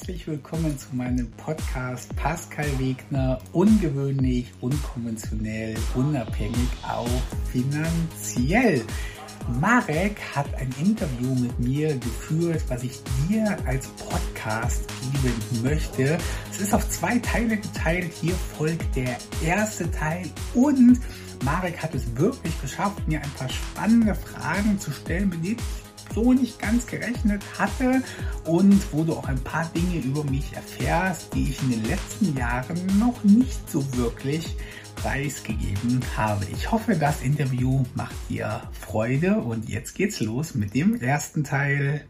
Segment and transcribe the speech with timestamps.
[0.00, 7.06] herzlich willkommen zu meinem Podcast Pascal Wegner, ungewöhnlich, unkonventionell, unabhängig, auch
[7.52, 8.82] finanziell.
[9.60, 16.16] Marek hat ein Interview mit mir geführt, was ich dir als Podcast geben möchte.
[16.50, 18.10] Es ist auf zwei Teile geteilt.
[18.22, 20.24] Hier folgt der erste Teil
[20.54, 20.98] und
[21.44, 25.89] Marek hat es wirklich geschafft, mir ein paar spannende Fragen zu stellen, mit denen ich
[26.14, 28.02] so nicht ganz gerechnet hatte
[28.44, 32.36] und wo du auch ein paar Dinge über mich erfährst, die ich in den letzten
[32.36, 34.56] Jahren noch nicht so wirklich
[34.96, 36.46] preisgegeben habe.
[36.52, 42.06] Ich hoffe, das Interview macht dir Freude und jetzt geht's los mit dem ersten Teil.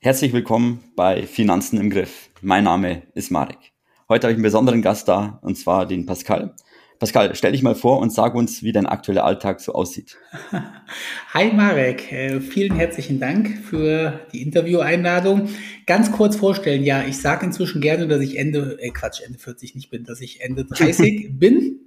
[0.00, 2.30] Herzlich willkommen bei Finanzen im Griff.
[2.40, 3.72] Mein Name ist Marek.
[4.08, 6.54] Heute habe ich einen besonderen Gast da und zwar den Pascal.
[6.98, 10.16] Pascal, stell dich mal vor und sag uns, wie dein aktueller Alltag so aussieht.
[11.32, 15.48] Hi Marek, äh, vielen herzlichen Dank für die Intervieweinladung.
[15.86, 19.76] Ganz kurz vorstellen, ja, ich sage inzwischen gerne, dass ich Ende, äh Quatsch, Ende 40
[19.76, 21.80] nicht bin, dass ich Ende 30 bin.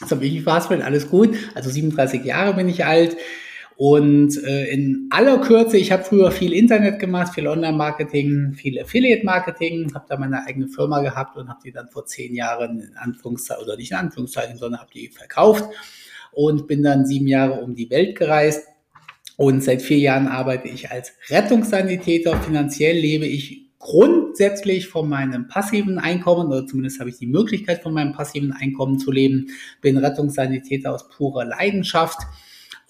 [0.00, 1.34] Das habe ich mich verhaspelt, alles gut.
[1.54, 3.16] Also 37 Jahre bin ich alt.
[3.76, 9.94] Und äh, in aller Kürze, ich habe früher viel Internet gemacht, viel Online-Marketing, viel Affiliate-Marketing,
[9.94, 13.64] habe da meine eigene Firma gehabt und habe die dann vor zehn Jahren in Anführungszeichen,
[13.64, 15.64] oder nicht in Anführungszeichen, sondern habe die verkauft
[16.32, 18.66] und bin dann sieben Jahre um die Welt gereist.
[19.36, 22.38] Und seit vier Jahren arbeite ich als Rettungssanitäter.
[22.42, 27.92] Finanziell lebe ich grundsätzlich von meinem passiven Einkommen, oder zumindest habe ich die Möglichkeit von
[27.92, 29.48] meinem passiven Einkommen zu leben,
[29.80, 32.20] bin Rettungssanitäter aus purer Leidenschaft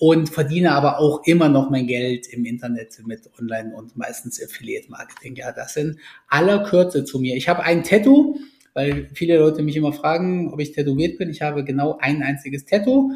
[0.03, 4.91] und verdiene aber auch immer noch mein Geld im Internet mit Online und meistens Affiliate
[4.91, 5.37] Marketing.
[5.37, 7.37] Ja, das sind aller Kürze zu mir.
[7.37, 8.37] Ich habe ein Tattoo,
[8.75, 11.31] weil viele Leute mich immer fragen, ob ich tätowiert bin.
[11.31, 13.13] Ich habe genau ein einziges Tattoo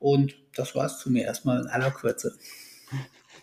[0.00, 2.34] und das war es zu mir erstmal in aller Kürze.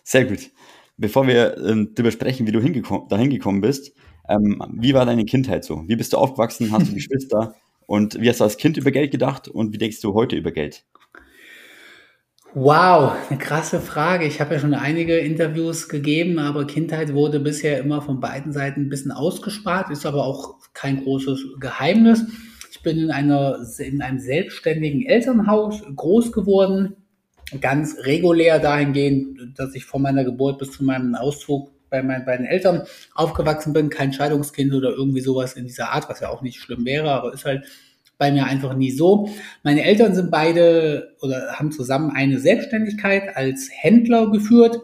[0.03, 0.50] Sehr gut.
[0.97, 2.59] Bevor wir ähm, darüber sprechen, wie du
[3.07, 3.94] dahin gekommen bist,
[4.28, 5.88] ähm, wie war deine Kindheit so?
[5.88, 6.74] Wie bist du aufgewachsen?
[6.74, 7.56] Hast du Geschwister?
[7.88, 10.51] Und wie hast du als Kind über Geld gedacht und wie denkst du heute über
[10.51, 10.84] Geld?
[12.53, 14.25] Wow, eine krasse Frage.
[14.25, 18.81] Ich habe ja schon einige Interviews gegeben, aber Kindheit wurde bisher immer von beiden Seiten
[18.81, 22.25] ein bisschen ausgespart, ist aber auch kein großes Geheimnis.
[22.69, 26.97] Ich bin in, einer, in einem selbstständigen Elternhaus groß geworden,
[27.62, 32.45] ganz regulär dahingehend, dass ich von meiner Geburt bis zu meinem Auszug bei meinen beiden
[32.45, 32.83] Eltern
[33.16, 36.83] aufgewachsen bin, kein Scheidungskind oder irgendwie sowas in dieser Art, was ja auch nicht schlimm
[36.83, 37.63] wäre, aber ist halt
[38.21, 39.29] bei mir einfach nie so.
[39.63, 44.79] Meine Eltern sind beide oder haben zusammen eine Selbstständigkeit als Händler geführt.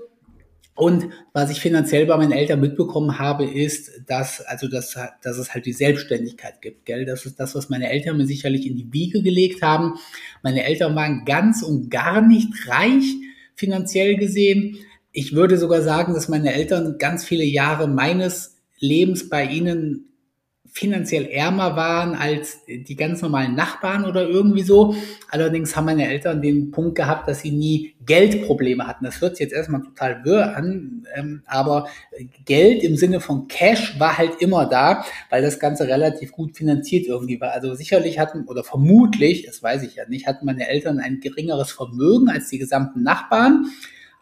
[0.73, 5.53] Und was ich finanziell bei meinen Eltern mitbekommen habe, ist, dass, also, dass, dass es
[5.53, 7.05] halt die Selbstständigkeit gibt, gell?
[7.05, 9.93] Das ist das, was meine Eltern mir sicherlich in die Wiege gelegt haben.
[10.41, 13.05] Meine Eltern waren ganz und gar nicht reich,
[13.53, 14.77] finanziell gesehen.
[15.11, 20.07] Ich würde sogar sagen, dass meine Eltern ganz viele Jahre meines Lebens bei ihnen
[20.77, 24.95] finanziell ärmer waren als die ganz normalen Nachbarn oder irgendwie so.
[25.29, 29.05] Allerdings haben meine Eltern den Punkt gehabt, dass sie nie Geldprobleme hatten.
[29.05, 31.87] Das hört sich jetzt erstmal total wirr an, ähm, aber
[32.45, 37.07] Geld im Sinne von Cash war halt immer da, weil das Ganze relativ gut finanziert
[37.07, 37.53] irgendwie war.
[37.53, 41.71] Also sicherlich hatten oder vermutlich, das weiß ich ja nicht, hatten meine Eltern ein geringeres
[41.71, 43.65] Vermögen als die gesamten Nachbarn.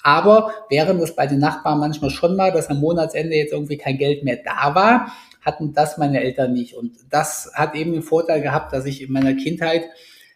[0.01, 3.97] Aber während es bei den Nachbarn manchmal schon war, dass am Monatsende jetzt irgendwie kein
[3.97, 5.11] Geld mehr da war,
[5.45, 6.75] hatten das meine Eltern nicht.
[6.75, 9.85] Und das hat eben den Vorteil gehabt, dass ich in meiner Kindheit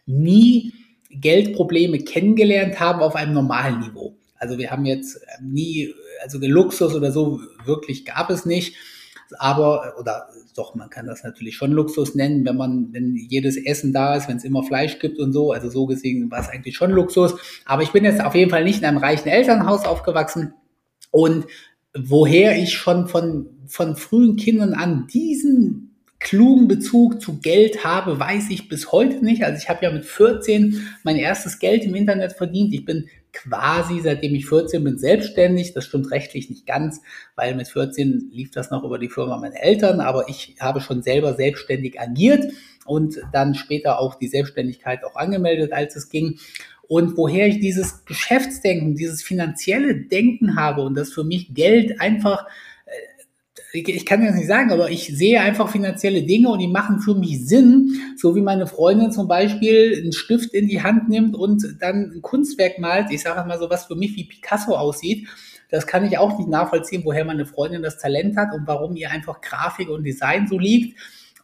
[0.05, 0.73] nie
[1.09, 4.15] Geldprobleme kennengelernt habe auf einem normalen Niveau.
[4.35, 8.75] Also wir haben jetzt nie, also Luxus oder so wirklich gab es nicht.
[9.37, 13.93] Aber, oder doch, man kann das natürlich schon Luxus nennen, wenn man, wenn jedes Essen
[13.93, 15.51] da ist, wenn es immer Fleisch gibt und so.
[15.51, 17.35] Also so gesehen war es eigentlich schon Luxus.
[17.65, 20.53] Aber ich bin jetzt auf jeden Fall nicht in einem reichen Elternhaus aufgewachsen.
[21.11, 21.45] Und
[21.95, 25.89] woher ich schon von, von frühen Kindern an diesen
[26.19, 29.43] klugen Bezug zu Geld habe, weiß ich bis heute nicht.
[29.43, 32.73] Also ich habe ja mit 14 mein erstes Geld im Internet verdient.
[32.73, 35.73] Ich bin quasi, seitdem ich 14 bin, selbstständig.
[35.73, 37.01] Das stimmt rechtlich nicht ganz,
[37.35, 41.03] weil mit 14 lief das noch über die Firma meiner Eltern, aber ich habe schon
[41.03, 42.51] selber selbstständig agiert
[42.85, 46.39] und dann später auch die Selbstständigkeit auch angemeldet, als es ging.
[46.89, 52.47] Und woher ich dieses Geschäftsdenken, dieses finanzielle Denken habe und das für mich Geld einfach,
[53.73, 56.99] äh, ich kann das nicht sagen, aber ich sehe einfach finanzielle Dinge und die machen
[56.99, 61.35] für mich Sinn, so wie meine Freundin zum Beispiel einen Stift in die Hand nimmt
[61.35, 63.11] und dann ein Kunstwerk malt.
[63.11, 65.27] Ich sage mal so, was für mich wie Picasso aussieht.
[65.69, 69.11] Das kann ich auch nicht nachvollziehen, woher meine Freundin das Talent hat und warum ihr
[69.11, 70.97] einfach Grafik und Design so liegt.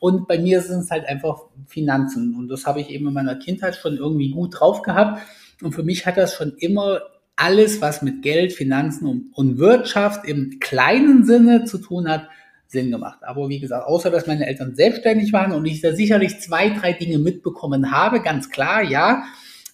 [0.06, 2.36] Und bei mir sind es halt einfach Finanzen.
[2.36, 5.20] Und das habe ich eben in meiner Kindheit schon irgendwie gut drauf gehabt.
[5.64, 7.02] Und für mich hat das schon immer
[7.36, 12.28] alles, was mit Geld, Finanzen und, und Wirtschaft im kleinen Sinne zu tun hat,
[12.68, 13.18] Sinn gemacht.
[13.24, 16.94] Aber wie gesagt, außer dass meine Eltern selbstständig waren und ich da sicherlich zwei, drei
[16.94, 19.24] Dinge mitbekommen habe, ganz klar, ja.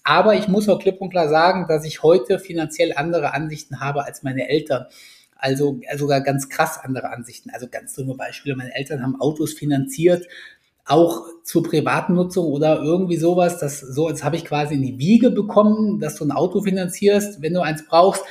[0.06, 4.06] Aber ich muss auch klipp und klar sagen, dass ich heute finanziell andere Ansichten habe
[4.06, 4.86] als meine Eltern.
[5.42, 7.50] Also sogar ganz krass andere Ansichten.
[7.50, 8.56] Also ganz dumme Beispiele.
[8.56, 10.28] Meine Eltern haben Autos finanziert,
[10.86, 13.58] auch zur privaten Nutzung oder irgendwie sowas.
[13.58, 17.42] Das so, jetzt habe ich quasi in die Wiege bekommen, dass du ein Auto finanzierst,
[17.42, 18.24] wenn du eins brauchst.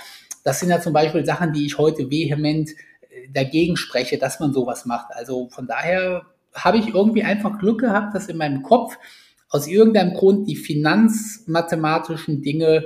[0.45, 4.53] Das sind ja zum Beispiel Sachen, die ich heute vehement äh, dagegen spreche, dass man
[4.53, 5.09] sowas macht.
[5.11, 8.97] Also von daher habe ich irgendwie einfach Glück gehabt, dass in meinem Kopf
[9.49, 12.85] aus irgendeinem Grund die finanzmathematischen Dinge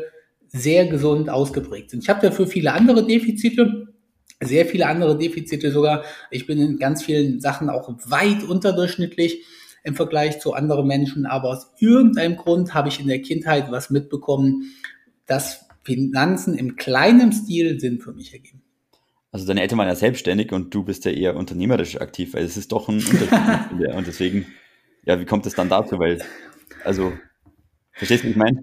[0.49, 2.03] sehr gesund ausgeprägt sind.
[2.03, 3.88] Ich habe dafür viele andere Defizite,
[4.41, 6.05] sehr viele andere Defizite sogar.
[6.31, 9.45] Ich bin in ganz vielen Sachen auch weit unterdurchschnittlich
[9.85, 13.91] im Vergleich zu anderen Menschen, aber aus irgendeinem Grund habe ich in der Kindheit was
[13.91, 14.73] mitbekommen,
[15.27, 18.63] dass Finanzen im kleinen Stil Sinn für mich ergeben.
[19.31, 22.57] Also deine Eltern waren ja selbstständig und du bist ja eher unternehmerisch aktiv, weil es
[22.57, 23.33] ist doch ein Unterschied.
[23.95, 24.47] und deswegen,
[25.05, 25.99] ja, wie kommt es dann dazu?
[25.99, 26.23] Weil
[26.85, 27.13] also,
[27.94, 28.62] verstehst du, wie ich meine?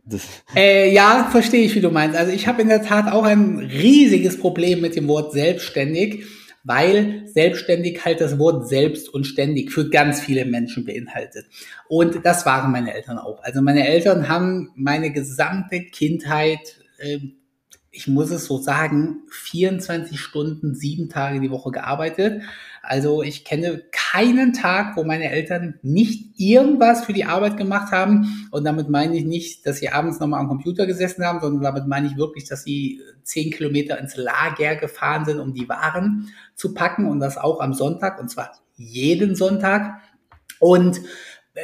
[0.55, 2.17] Äh, ja, verstehe ich, wie du meinst.
[2.17, 6.25] Also ich habe in der Tat auch ein riesiges Problem mit dem Wort selbstständig,
[6.63, 11.45] weil selbstständig halt das Wort selbst und ständig für ganz viele Menschen beinhaltet.
[11.87, 13.41] Und das waren meine Eltern auch.
[13.43, 17.19] Also meine Eltern haben meine gesamte Kindheit äh,
[17.91, 22.41] ich muss es so sagen, 24 Stunden, sieben Tage die Woche gearbeitet.
[22.81, 28.47] Also ich kenne keinen Tag, wo meine Eltern nicht irgendwas für die Arbeit gemacht haben.
[28.51, 31.87] Und damit meine ich nicht, dass sie abends nochmal am Computer gesessen haben, sondern damit
[31.87, 36.73] meine ich wirklich, dass sie zehn Kilometer ins Lager gefahren sind, um die Waren zu
[36.73, 39.99] packen und das auch am Sonntag und zwar jeden Sonntag.
[40.59, 41.01] Und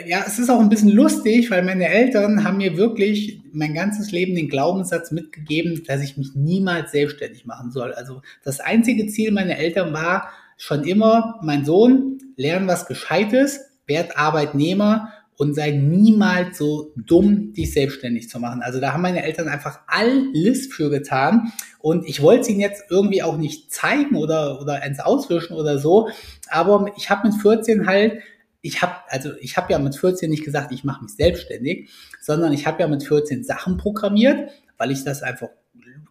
[0.05, 4.11] ja, es ist auch ein bisschen lustig, weil meine Eltern haben mir wirklich mein ganzes
[4.11, 7.93] Leben den Glaubenssatz mitgegeben, dass ich mich niemals selbstständig machen soll.
[7.93, 14.17] Also das einzige Ziel meiner Eltern war schon immer, mein Sohn, lern was Gescheites, werd
[14.17, 18.61] Arbeitnehmer und sei niemals so dumm, dich selbstständig zu machen.
[18.63, 21.53] Also da haben meine Eltern einfach alles für getan.
[21.79, 25.77] Und ich wollte es ihnen jetzt irgendwie auch nicht zeigen oder, oder eins auswischen oder
[25.77, 26.09] so.
[26.49, 28.19] Aber ich habe mit 14 halt
[28.61, 31.89] ich habe also ich habe ja mit 14 nicht gesagt, ich mache mich selbstständig,
[32.21, 35.49] sondern ich habe ja mit 14 Sachen programmiert, weil ich das einfach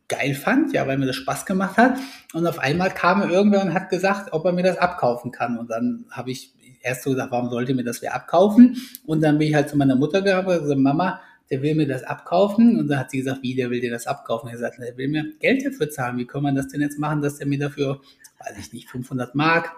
[0.08, 1.98] geil fand, ja, weil mir das Spaß gemacht hat.
[2.32, 5.58] Und auf einmal kam irgendwer und hat gesagt, ob er mir das abkaufen kann.
[5.58, 8.76] Und dann habe ich erst so gesagt, warum sollte mir das wer abkaufen?
[9.04, 11.20] Und dann bin ich halt zu meiner Mutter gegangen und gesagt, Mama,
[11.50, 12.78] der will mir das abkaufen.
[12.78, 14.48] Und dann hat sie gesagt, wie, der will dir das abkaufen?
[14.48, 16.18] Er sagt, der will mir Geld dafür zahlen.
[16.18, 18.00] Wie kann man das denn jetzt machen, dass der mir dafür,
[18.38, 19.72] weiß ich nicht, 500 Mark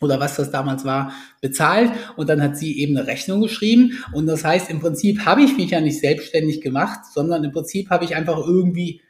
[0.00, 4.26] oder was das damals war, bezahlt und dann hat sie eben eine Rechnung geschrieben und
[4.26, 8.04] das heißt, im Prinzip habe ich mich ja nicht selbstständig gemacht, sondern im Prinzip habe
[8.04, 9.00] ich einfach irgendwie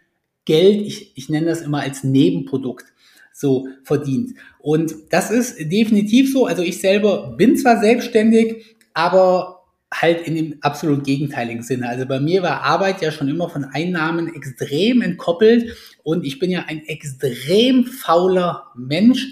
[0.46, 2.86] Geld, ich, ich nenne das immer als Nebenprodukt,
[3.32, 4.32] so verdient.
[4.58, 9.56] Und das ist definitiv so, also ich selber bin zwar selbstständig, aber
[9.92, 11.88] halt in dem absolut gegenteiligen Sinne.
[11.88, 16.50] Also bei mir war Arbeit ja schon immer von Einnahmen extrem entkoppelt und ich bin
[16.50, 19.26] ja ein extrem fauler Mensch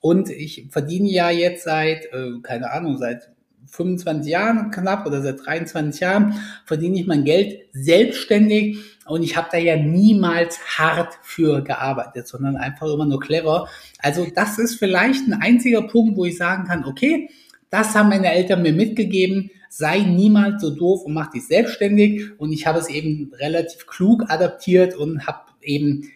[0.00, 3.30] und ich verdiene ja jetzt seit, äh, keine Ahnung, seit
[3.66, 6.34] 25 Jahren knapp oder seit 23 Jahren
[6.64, 8.78] verdiene ich mein Geld selbstständig
[9.10, 13.68] und ich habe da ja niemals hart für gearbeitet, sondern einfach immer nur clever.
[13.98, 17.28] Also das ist vielleicht ein einziger Punkt, wo ich sagen kann, okay,
[17.70, 22.52] das haben meine Eltern mir mitgegeben, sei niemals so doof und mach dich selbstständig und
[22.52, 26.10] ich habe es eben relativ klug adaptiert und habe eben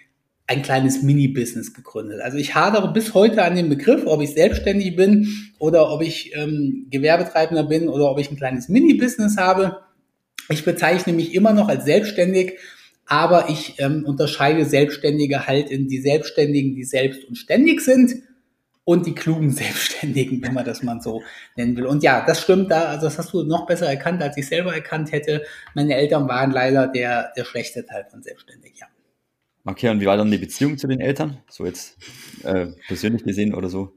[0.47, 2.21] ein kleines Mini-Business gegründet.
[2.21, 6.33] Also ich hadere bis heute an dem Begriff, ob ich selbstständig bin oder ob ich
[6.35, 9.79] ähm, Gewerbetreibender bin oder ob ich ein kleines Mini-Business habe.
[10.51, 12.59] Ich bezeichne mich immer noch als selbstständig,
[13.07, 18.15] aber ich ähm, unterscheide Selbstständige halt in die Selbstständigen, die selbst und ständig sind
[18.85, 21.23] und die klugen Selbstständigen, wenn man das mal so
[21.57, 21.87] nennen will.
[21.87, 24.75] Und ja, das stimmt da, also das hast du noch besser erkannt, als ich selber
[24.75, 25.43] erkannt hätte.
[25.75, 28.87] Meine Eltern waren leider der, der schlechte Teil von selbstständig, ja.
[29.67, 31.39] Okay, und wie war dann die Beziehung zu den Eltern?
[31.49, 31.97] So jetzt
[32.43, 33.95] äh, persönlich gesehen oder so?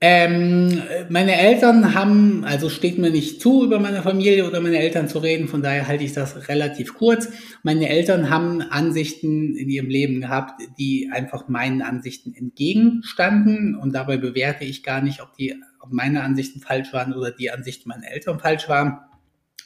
[0.00, 5.08] Ähm, meine Eltern haben, also steht mir nicht zu, über meine Familie oder meine Eltern
[5.08, 7.28] zu reden, von daher halte ich das relativ kurz.
[7.64, 14.18] Meine Eltern haben Ansichten in ihrem Leben gehabt, die einfach meinen Ansichten entgegenstanden und dabei
[14.18, 18.08] bewerte ich gar nicht, ob die, ob meine Ansichten falsch waren oder die Ansichten meiner
[18.08, 18.98] Eltern falsch waren.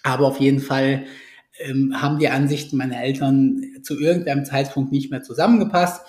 [0.02, 1.04] Aber auf jeden Fall
[1.58, 6.00] ähm, haben die Ansichten meiner Eltern zu irgendeinem Zeitpunkt nicht mehr zusammengepasst.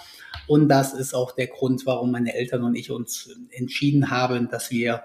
[0.48, 4.72] Und das ist auch der Grund, warum meine Eltern und ich uns entschieden haben, dass
[4.72, 5.04] wir,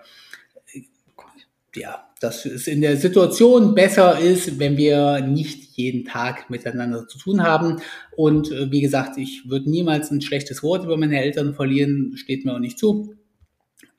[1.75, 7.19] ja, dass es in der Situation besser ist, wenn wir nicht jeden Tag miteinander zu
[7.19, 7.81] tun haben.
[8.17, 12.45] Und äh, wie gesagt, ich würde niemals ein schlechtes Wort über meine Eltern verlieren, steht
[12.45, 13.15] mir auch nicht zu.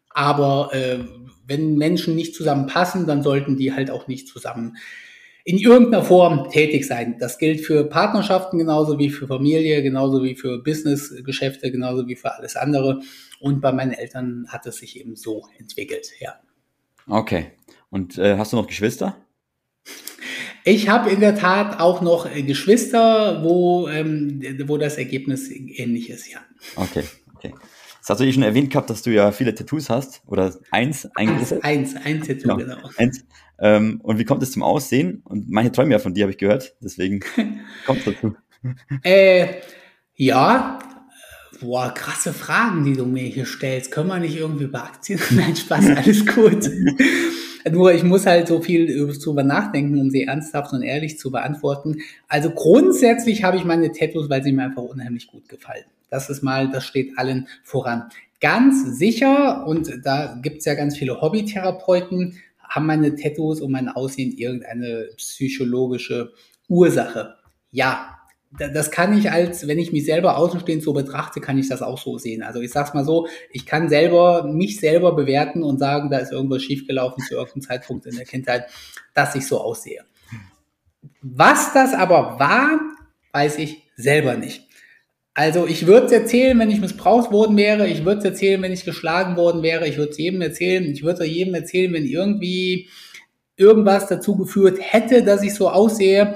[0.09, 0.99] Aber äh,
[1.47, 4.77] wenn Menschen nicht zusammenpassen, dann sollten die halt auch nicht zusammen
[5.49, 7.15] in irgendeiner Form tätig sein.
[7.17, 12.35] Das gilt für Partnerschaften genauso wie für Familie, genauso wie für Businessgeschäfte, genauso wie für
[12.35, 13.01] alles andere.
[13.39, 16.35] Und bei meinen Eltern hat es sich eben so entwickelt, ja.
[17.07, 17.47] Okay.
[17.89, 19.17] Und äh, hast du noch Geschwister?
[20.65, 26.31] Ich habe in der Tat auch noch Geschwister, wo, ähm, wo das Ergebnis ähnlich ist,
[26.31, 26.41] ja.
[26.75, 27.55] Okay, okay.
[27.99, 30.21] Das hast du eh schon erwähnt gehabt, dass du ja viele Tattoos hast.
[30.25, 32.57] Oder eins, ein eins, eins, ein Tattoo, genau.
[32.57, 32.89] genau.
[32.97, 33.25] Eins.
[33.59, 35.21] Ähm, und wie kommt es zum Aussehen?
[35.25, 36.75] Und manche träumen ja von dir, habe ich gehört.
[36.81, 37.19] Deswegen
[37.85, 38.35] kommt es dazu.
[39.03, 39.47] äh,
[40.15, 40.79] ja,
[41.59, 43.91] boah, krasse Fragen, die du mir hier stellst.
[43.91, 45.19] Können wir nicht irgendwie über Aktien?
[45.31, 46.69] Nein, Spaß, alles gut.
[47.71, 48.87] Nur ich muss halt so viel
[49.17, 51.97] drüber nachdenken, um sie ernsthaft und ehrlich zu beantworten.
[52.29, 55.83] Also grundsätzlich habe ich meine Tattoos, weil sie mir einfach unheimlich gut gefallen.
[56.09, 58.09] Das ist mal, das steht allen voran.
[58.41, 64.31] Ganz sicher, und da gibt's ja ganz viele Hobbytherapeuten, haben meine Tattoos und mein Aussehen
[64.31, 66.31] irgendeine psychologische
[66.67, 67.35] Ursache?
[67.71, 68.15] Ja,
[68.57, 71.99] das kann ich als, wenn ich mich selber außenstehend so betrachte, kann ich das auch
[71.99, 72.41] so sehen.
[72.41, 76.31] Also ich sag's mal so, ich kann selber, mich selber bewerten und sagen, da ist
[76.31, 78.67] irgendwas schiefgelaufen zu irgendeinem Zeitpunkt in der Kindheit,
[79.13, 80.03] dass ich so aussehe.
[81.21, 82.79] Was das aber war,
[83.33, 84.68] weiß ich selber nicht.
[85.39, 87.87] Also ich würde es erzählen, wenn ich missbraucht worden wäre.
[87.87, 89.87] Ich würde es erzählen, wenn ich geschlagen worden wäre.
[89.87, 90.83] Ich würde es jedem erzählen.
[90.83, 92.89] Ich würde jedem erzählen, wenn irgendwie
[93.55, 96.35] irgendwas dazu geführt hätte, dass ich so aussehe.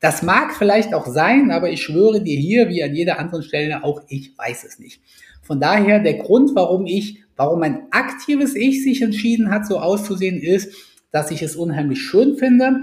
[0.00, 3.84] Das mag vielleicht auch sein, aber ich schwöre dir hier, wie an jeder anderen Stelle,
[3.84, 5.00] auch ich weiß es nicht.
[5.40, 10.38] Von daher der Grund, warum ich, warum mein aktives Ich sich entschieden hat, so auszusehen,
[10.38, 10.74] ist,
[11.10, 12.82] dass ich es unheimlich schön finde.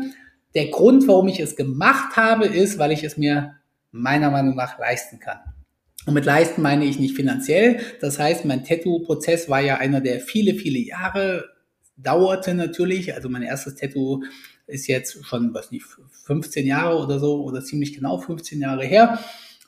[0.55, 3.57] Der Grund, warum ich es gemacht habe, ist, weil ich es mir
[3.91, 5.37] meiner Meinung nach leisten kann.
[6.09, 7.81] Und mit leisten meine ich nicht finanziell.
[8.01, 11.49] Das heißt, mein Tattoo-Prozess war ja einer, der viele, viele Jahre
[11.97, 13.13] dauerte natürlich.
[13.13, 14.23] Also mein erstes Tattoo
[14.65, 15.85] ist jetzt schon, was nicht,
[16.25, 19.19] 15 Jahre oder so oder ziemlich genau 15 Jahre her.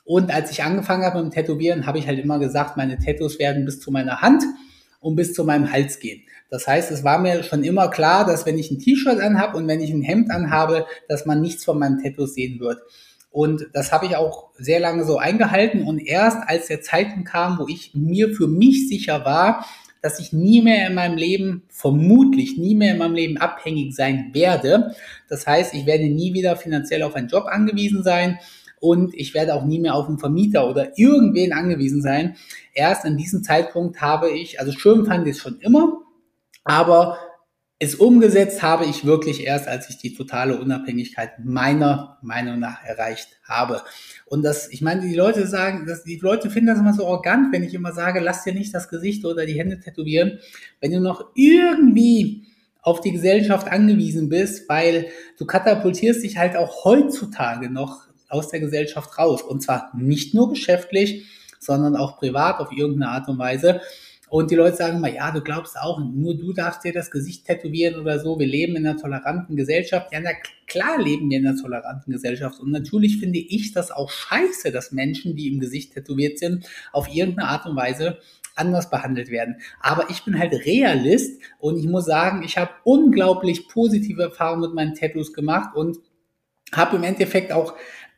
[0.02, 3.38] Und als ich angefangen habe mit dem Tätowieren, habe ich halt immer gesagt, meine Tattoos
[3.38, 4.42] werden bis zu meiner Hand
[4.98, 6.22] und bis zu meinem Hals gehen.
[6.50, 9.68] Das heißt, es war mir schon immer klar, dass wenn ich ein T-Shirt anhabe und
[9.68, 12.80] wenn ich ein Hemd anhabe, dass man nichts von meinen Tattoos sehen wird.
[13.32, 15.82] Und das habe ich auch sehr lange so eingehalten.
[15.82, 19.66] Und erst als der Zeitpunkt kam, wo ich mir für mich sicher war,
[20.02, 24.30] dass ich nie mehr in meinem Leben, vermutlich nie mehr in meinem Leben abhängig sein
[24.34, 24.94] werde.
[25.28, 28.38] Das heißt, ich werde nie wieder finanziell auf einen Job angewiesen sein
[28.80, 32.36] und ich werde auch nie mehr auf einen Vermieter oder irgendwen angewiesen sein.
[32.74, 36.00] Erst an diesem Zeitpunkt habe ich, also schön fand ich es schon immer,
[36.64, 37.16] aber
[37.82, 43.40] es umgesetzt habe ich wirklich erst, als ich die totale Unabhängigkeit meiner Meinung nach erreicht
[43.42, 43.82] habe.
[44.24, 47.52] Und das, ich meine, die Leute sagen, dass die Leute finden das immer so arrogant,
[47.52, 50.38] wenn ich immer sage, lass dir nicht das Gesicht oder die Hände tätowieren,
[50.80, 52.44] wenn du noch irgendwie
[52.82, 58.60] auf die Gesellschaft angewiesen bist, weil du katapultierst dich halt auch heutzutage noch aus der
[58.60, 59.42] Gesellschaft raus.
[59.42, 61.26] Und zwar nicht nur geschäftlich,
[61.58, 63.80] sondern auch privat auf irgendeine Art und Weise.
[64.32, 67.44] Und die Leute sagen mal, ja, du glaubst auch, nur du darfst dir das Gesicht
[67.44, 68.38] tätowieren oder so.
[68.38, 70.10] Wir leben in einer toleranten Gesellschaft.
[70.10, 70.30] Ja, na
[70.66, 72.58] klar leben wir in einer toleranten Gesellschaft.
[72.58, 77.14] Und natürlich finde ich das auch scheiße, dass Menschen, die im Gesicht tätowiert sind, auf
[77.14, 78.20] irgendeine Art und Weise
[78.54, 79.56] anders behandelt werden.
[79.82, 84.74] Aber ich bin halt Realist und ich muss sagen, ich habe unglaublich positive Erfahrungen mit
[84.74, 85.98] meinen Tattoos gemacht und
[86.74, 87.74] habe im Endeffekt auch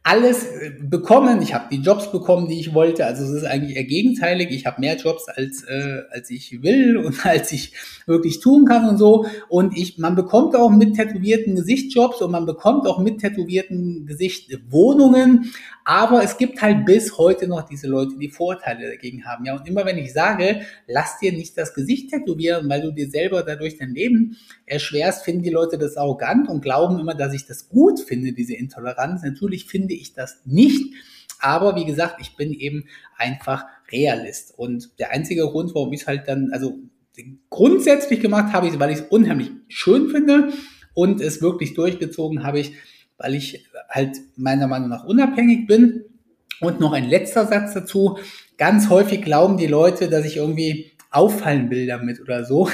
[0.06, 1.40] alles äh, bekommen.
[1.40, 3.06] Ich habe die Jobs bekommen, die ich wollte.
[3.06, 4.50] Also es ist eigentlich eher gegenteilig.
[4.50, 7.73] Ich habe mehr Jobs als äh, als ich will und als ich
[8.06, 9.26] wirklich tun kann und so.
[9.49, 14.50] Und ich, man bekommt auch mit tätowierten Gesichtsjobs und man bekommt auch mit tätowierten Gesicht
[14.68, 15.50] Wohnungen.
[15.87, 19.44] Aber es gibt halt bis heute noch diese Leute, die Vorteile dagegen haben.
[19.44, 23.11] Ja, und immer wenn ich sage, lass dir nicht das Gesicht tätowieren, weil du dir
[23.11, 27.46] selber dadurch dein Leben erschwerst, finden die Leute das arrogant und glauben immer, dass ich
[27.46, 29.23] das gut finde, diese Intoleranz.
[29.23, 30.94] Natürlich finde ich das nicht.
[31.40, 32.86] Aber wie gesagt, ich bin eben
[33.16, 34.52] einfach Realist.
[34.56, 36.78] Und der einzige Grund, warum ich es halt dann, also
[37.50, 40.52] grundsätzlich gemacht habe ich, weil ich es unheimlich schön finde
[40.94, 42.72] und es wirklich durchgezogen habe ich,
[43.18, 46.04] weil ich halt meiner Meinung nach unabhängig bin.
[46.60, 48.18] Und noch ein letzter Satz dazu.
[48.56, 52.70] Ganz häufig glauben die Leute, dass ich irgendwie auffallen will damit oder so.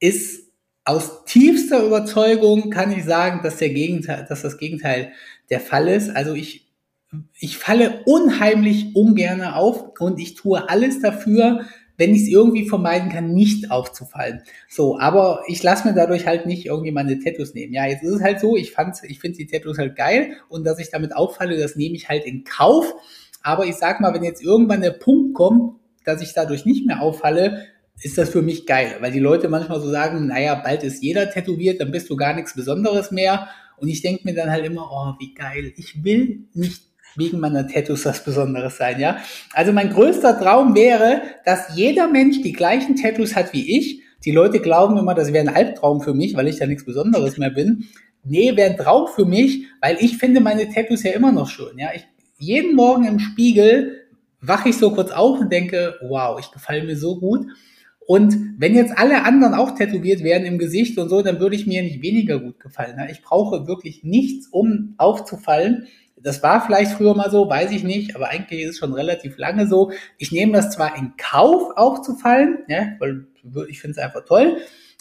[0.00, 0.45] Ist
[0.86, 5.10] aus tiefster Überzeugung kann ich sagen, dass der Gegenteil, dass das Gegenteil
[5.50, 6.14] der Fall ist.
[6.14, 6.68] Also ich,
[7.40, 11.62] ich falle unheimlich ungern auf und ich tue alles dafür,
[11.96, 14.42] wenn ich es irgendwie vermeiden kann, nicht aufzufallen.
[14.68, 17.72] So, aber ich lasse mir dadurch halt nicht irgendwie meine Tattoos nehmen.
[17.72, 20.64] Ja, jetzt ist es halt so, ich fand, ich finde die Tattoos halt geil und
[20.64, 22.94] dass ich damit auffalle, das nehme ich halt in Kauf.
[23.42, 27.00] Aber ich sag mal, wenn jetzt irgendwann der Punkt kommt, dass ich dadurch nicht mehr
[27.00, 27.66] auffalle,
[28.02, 31.30] ist das für mich geil, weil die Leute manchmal so sagen, naja, bald ist jeder
[31.30, 33.48] tätowiert, dann bist du gar nichts Besonderes mehr.
[33.78, 36.82] Und ich denke mir dann halt immer, oh, wie geil, ich will nicht
[37.16, 39.18] wegen meiner Tattoos was Besonderes sein, ja.
[39.52, 44.02] Also mein größter Traum wäre, dass jeder Mensch die gleichen Tattoos hat wie ich.
[44.24, 47.38] Die Leute glauben immer, das wäre ein Albtraum für mich, weil ich da nichts Besonderes
[47.38, 47.86] mehr bin.
[48.24, 51.78] Nee, wäre ein Traum für mich, weil ich finde meine Tattoos ja immer noch schön,
[51.78, 51.88] ja.
[51.94, 52.06] Ich,
[52.38, 54.02] jeden Morgen im Spiegel
[54.40, 57.46] wache ich so kurz auf und denke, wow, ich gefalle mir so gut.
[58.06, 61.66] Und wenn jetzt alle anderen auch tätowiert wären im Gesicht und so, dann würde ich
[61.66, 62.96] mir nicht weniger gut gefallen.
[63.10, 65.88] Ich brauche wirklich nichts, um aufzufallen.
[66.16, 69.36] Das war vielleicht früher mal so, weiß ich nicht, aber eigentlich ist es schon relativ
[69.38, 69.90] lange so.
[70.18, 73.26] Ich nehme das zwar in Kauf, aufzufallen, ja, weil
[73.68, 74.58] ich finde es einfach toll,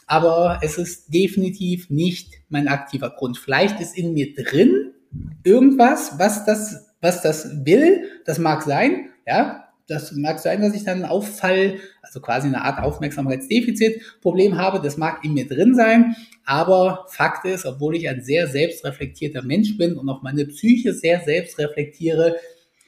[0.07, 3.37] aber es ist definitiv nicht mein aktiver Grund.
[3.37, 4.91] Vielleicht ist in mir drin
[5.43, 8.03] irgendwas, was das, was das will.
[8.25, 12.63] Das mag sein, ja, das mag sein, dass ich dann einen Auffall, also quasi eine
[12.63, 14.81] Art Aufmerksamkeitsdefizitproblem habe.
[14.81, 16.15] Das mag in mir drin sein.
[16.43, 21.21] Aber Fakt ist, obwohl ich ein sehr selbstreflektierter Mensch bin und auch meine Psyche sehr
[21.21, 22.35] selbst reflektiere,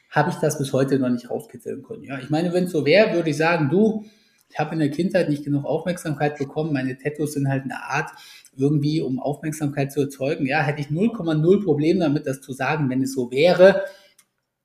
[0.09, 2.03] habe ich das bis heute noch nicht rauskitzeln können.
[2.03, 4.05] Ja, ich meine, wenn es so wäre, würde ich sagen, du,
[4.49, 6.73] ich habe in der Kindheit nicht genug Aufmerksamkeit bekommen.
[6.73, 8.09] Meine Tattoos sind halt eine Art,
[8.55, 10.47] irgendwie, um Aufmerksamkeit zu erzeugen.
[10.47, 13.83] Ja, hätte ich 0,0 Problem damit, das zu sagen, wenn es so wäre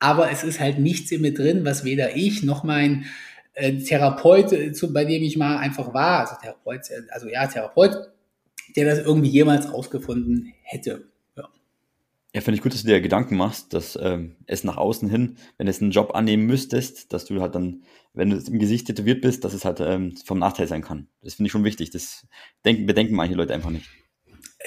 [0.03, 3.05] aber es ist halt nichts in mir drin, was weder ich noch mein
[3.55, 6.81] äh, Therapeut, äh, zu, bei dem ich mal einfach war, also Therapeut,
[7.11, 8.11] also ja, Therapeut,
[8.75, 11.05] der das irgendwie jemals rausgefunden hätte.
[11.37, 11.49] Ja,
[12.35, 15.37] ja finde ich gut, dass du dir Gedanken machst, dass ähm, es nach außen hin,
[15.57, 19.21] wenn du einen Job annehmen müsstest, dass du halt dann, wenn du im Gesicht tätowiert
[19.21, 21.07] bist, dass es halt ähm, vom Nachteil sein kann.
[21.23, 21.91] Das finde ich schon wichtig.
[21.91, 22.27] Das
[22.65, 23.89] denken, bedenken manche Leute einfach nicht.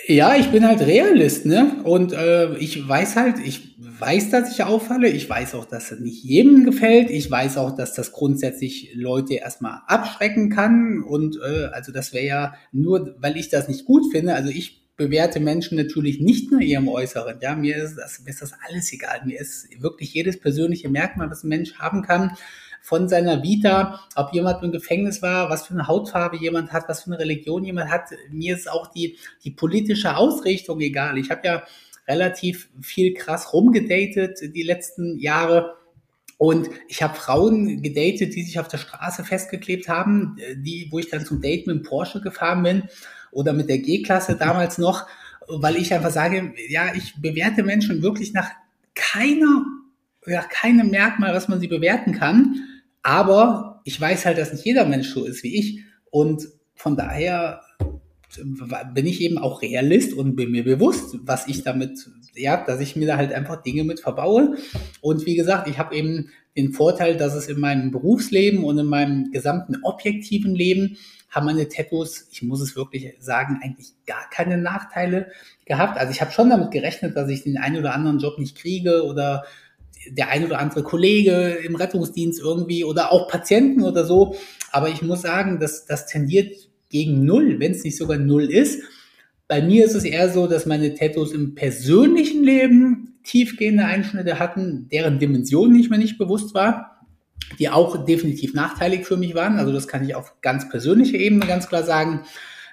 [0.08, 1.82] Ja, ich bin halt Realist, ne?
[1.84, 5.10] Und äh, ich weiß halt, ich weiß, dass ich auffalle.
[5.10, 7.10] Ich weiß auch, dass es nicht jedem gefällt.
[7.10, 11.02] Ich weiß auch, dass das grundsätzlich Leute erstmal abschrecken kann.
[11.02, 14.36] Und äh, also das wäre ja nur, weil ich das nicht gut finde.
[14.36, 17.38] Also ich bewerte Menschen natürlich nicht nur ihrem Äußeren.
[17.42, 19.22] Ja, mir ist das, mir ist das alles egal.
[19.26, 22.38] Mir ist wirklich jedes persönliche Merkmal, was ein Mensch haben kann,
[22.86, 27.02] von seiner Vita, ob jemand im Gefängnis war, was für eine Hautfarbe jemand hat, was
[27.02, 28.10] für eine Religion jemand hat.
[28.30, 31.18] Mir ist auch die, die politische Ausrichtung egal.
[31.18, 31.64] Ich habe ja
[32.08, 35.78] relativ viel krass rumgedatet die letzten Jahre.
[36.38, 41.10] Und ich habe Frauen gedatet, die sich auf der Straße festgeklebt haben, die, wo ich
[41.10, 42.84] dann zum Date mit dem Porsche gefahren bin
[43.32, 45.08] oder mit der G-Klasse damals noch,
[45.48, 48.52] weil ich einfach sage, ja, ich bewerte Menschen wirklich nach
[48.94, 49.66] keiner,
[50.28, 52.62] nach keinem Merkmal, was man sie bewerten kann.
[53.06, 55.84] Aber ich weiß halt, dass nicht jeder Mensch so ist wie ich.
[56.10, 57.62] Und von daher
[58.96, 62.96] bin ich eben auch Realist und bin mir bewusst, was ich damit, ja, dass ich
[62.96, 64.58] mir da halt einfach Dinge mit verbaue.
[65.02, 68.88] Und wie gesagt, ich habe eben den Vorteil, dass es in meinem Berufsleben und in
[68.88, 70.98] meinem gesamten objektiven Leben
[71.30, 75.32] haben meine Tattoos, ich muss es wirklich sagen, eigentlich gar keine Nachteile
[75.66, 76.00] gehabt.
[76.00, 79.04] Also ich habe schon damit gerechnet, dass ich den einen oder anderen Job nicht kriege
[79.04, 79.44] oder
[80.10, 84.36] der ein oder andere Kollege im Rettungsdienst irgendwie oder auch Patienten oder so.
[84.72, 86.54] Aber ich muss sagen, dass das tendiert
[86.90, 88.84] gegen Null, wenn es nicht sogar Null ist.
[89.48, 94.88] Bei mir ist es eher so, dass meine Tattoos im persönlichen Leben tiefgehende Einschnitte hatten,
[94.92, 97.06] deren Dimension nicht mehr nicht bewusst war,
[97.60, 99.58] die auch definitiv nachteilig für mich waren.
[99.58, 102.22] Also das kann ich auf ganz persönlicher Ebene ganz klar sagen.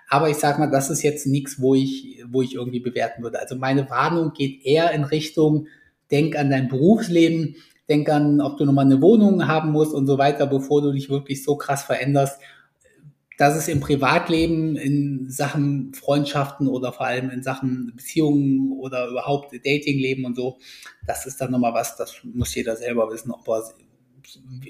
[0.08, 3.40] Aber ich sage mal, das ist jetzt nichts, wo ich, wo ich irgendwie bewerten würde.
[3.40, 5.68] Also meine Warnung geht eher in Richtung,
[6.12, 7.56] denk an dein Berufsleben,
[7.88, 11.10] denk an, ob du nochmal eine Wohnung haben musst und so weiter, bevor du dich
[11.10, 12.38] wirklich so krass veränderst.
[13.38, 19.52] dass es im Privatleben, in Sachen Freundschaften oder vor allem in Sachen Beziehungen oder überhaupt
[19.52, 20.58] Datingleben und so,
[21.06, 23.64] das ist dann nochmal was, das muss jeder selber wissen, ob er,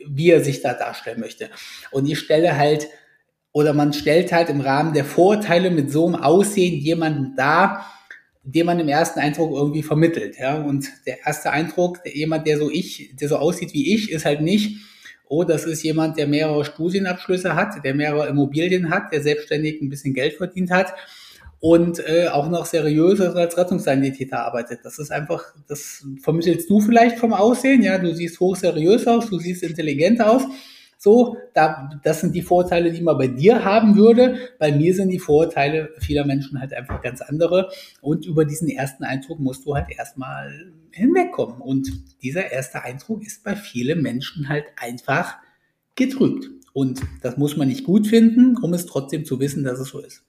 [0.08, 1.50] wie er sich da darstellen möchte.
[1.90, 2.88] Und ich stelle halt,
[3.52, 7.84] oder man stellt halt im Rahmen der Vorteile mit so einem Aussehen jemanden dar,
[8.44, 10.38] den man im ersten Eindruck irgendwie vermittelt.
[10.38, 10.60] Ja?
[10.60, 14.24] Und der erste Eindruck, der, jemand, der so ich, der so aussieht wie ich, ist
[14.24, 14.78] halt nicht,
[15.28, 19.88] oh, das ist jemand, der mehrere Studienabschlüsse hat, der mehrere Immobilien hat, der selbstständig ein
[19.88, 20.94] bisschen Geld verdient hat
[21.62, 24.80] und äh, auch noch seriös als Rettungssanitäter arbeitet.
[24.82, 29.38] Das ist einfach, das vermittelst du vielleicht vom Aussehen, ja, du siehst hochseriös aus, du
[29.38, 30.42] siehst intelligent aus,
[31.02, 34.36] so, da, das sind die Vorteile, die man bei dir haben würde.
[34.60, 37.70] Bei mir sind die Vorteile vieler Menschen halt einfach ganz andere.
[38.00, 41.60] Und über diesen ersten Eindruck musst du halt erstmal hinwegkommen.
[41.60, 41.90] Und
[42.22, 45.38] dieser erste Eindruck ist bei vielen Menschen halt einfach
[45.96, 46.48] getrübt.
[46.72, 49.98] Und das muss man nicht gut finden, um es trotzdem zu wissen, dass es so
[49.98, 50.22] ist.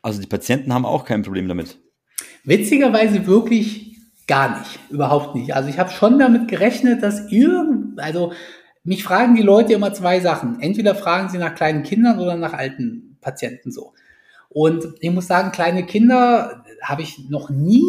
[0.00, 1.76] Also die Patienten haben auch kein Problem damit.
[2.44, 5.56] Witzigerweise wirklich gar nicht, überhaupt nicht.
[5.56, 8.32] Also ich habe schon damit gerechnet, dass irgend, also
[8.88, 10.60] mich fragen die Leute immer zwei Sachen.
[10.60, 13.92] Entweder fragen sie nach kleinen Kindern oder nach alten Patienten so.
[14.48, 17.84] Und ich muss sagen, kleine Kinder habe ich noch nie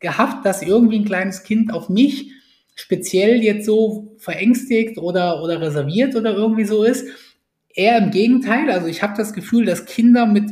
[0.00, 2.32] gehabt, dass irgendwie ein kleines Kind auf mich
[2.74, 7.06] speziell jetzt so verängstigt oder, oder reserviert oder irgendwie so ist.
[7.74, 8.70] Eher im Gegenteil.
[8.70, 10.50] Also ich habe das Gefühl, dass Kinder mit,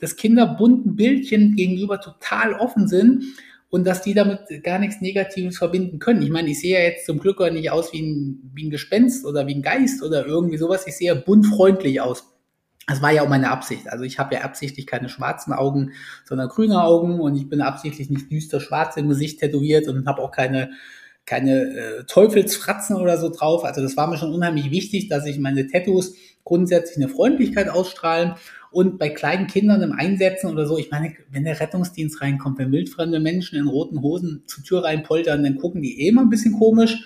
[0.00, 3.24] dass Kinder bunten Bildchen gegenüber total offen sind
[3.70, 6.22] und dass die damit gar nichts Negatives verbinden können.
[6.22, 8.70] Ich meine, ich sehe ja jetzt zum Glück auch nicht aus wie ein, wie ein
[8.70, 10.86] Gespenst oder wie ein Geist oder irgendwie sowas.
[10.86, 12.26] Ich sehe ja bunt freundlich aus.
[12.88, 13.88] Das war ja auch meine Absicht.
[13.88, 15.92] Also ich habe ja absichtlich keine schwarzen Augen,
[16.24, 20.20] sondern grüne Augen und ich bin absichtlich nicht düster schwarz im Gesicht tätowiert und habe
[20.20, 20.70] auch keine
[21.26, 23.64] keine äh, Teufelsfratzen oder so drauf.
[23.64, 28.34] Also das war mir schon unheimlich wichtig, dass ich meine Tattoos grundsätzlich eine Freundlichkeit ausstrahlen
[28.72, 32.70] und bei kleinen Kindern im Einsetzen oder so, ich meine, wenn der Rettungsdienst reinkommt, wenn
[32.70, 36.58] wildfremde Menschen in roten Hosen zur Tür reinpoltern, dann gucken die eh immer ein bisschen
[36.58, 37.04] komisch.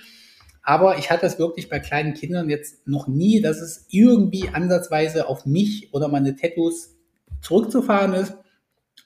[0.62, 5.28] Aber ich hatte das wirklich bei kleinen Kindern jetzt noch nie, dass es irgendwie ansatzweise
[5.28, 6.96] auf mich oder meine Tattoos
[7.40, 8.34] zurückzufahren ist.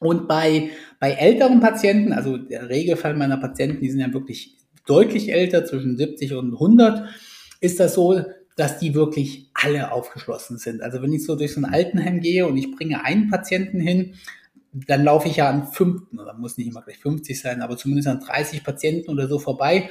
[0.00, 5.32] Und bei, bei älteren Patienten, also der Regelfall meiner Patienten, die sind ja wirklich deutlich
[5.32, 7.08] älter, zwischen 70 und 100,
[7.60, 8.22] ist das so,
[8.58, 10.82] dass die wirklich alle aufgeschlossen sind.
[10.82, 14.14] Also wenn ich so durch so ein Altenheim gehe und ich bringe einen Patienten hin,
[14.72, 18.08] dann laufe ich ja an fünf, oder muss nicht immer gleich 50 sein, aber zumindest
[18.08, 19.90] an 30 Patienten oder so vorbei.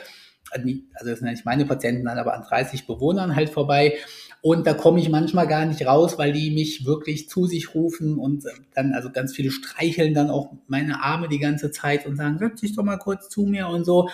[0.51, 3.97] Also das sind ja nicht meine Patienten, aber an 30 Bewohnern halt vorbei.
[4.41, 8.17] Und da komme ich manchmal gar nicht raus, weil die mich wirklich zu sich rufen
[8.17, 8.43] und
[8.75, 12.59] dann, also ganz viele streicheln dann auch meine Arme die ganze Zeit und sagen, setz
[12.59, 14.09] dich doch mal kurz zu mir und so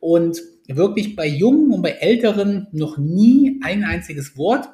[0.00, 4.68] und wirklich bei Jungen und bei Älteren noch nie ein einziges Wort.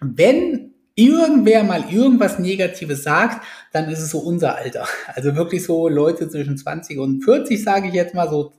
[0.00, 4.86] Wenn irgendwer mal irgendwas Negatives sagt, dann ist es so unser Alter.
[5.08, 8.52] Also wirklich so Leute zwischen 20 und 40, sage ich jetzt mal, so,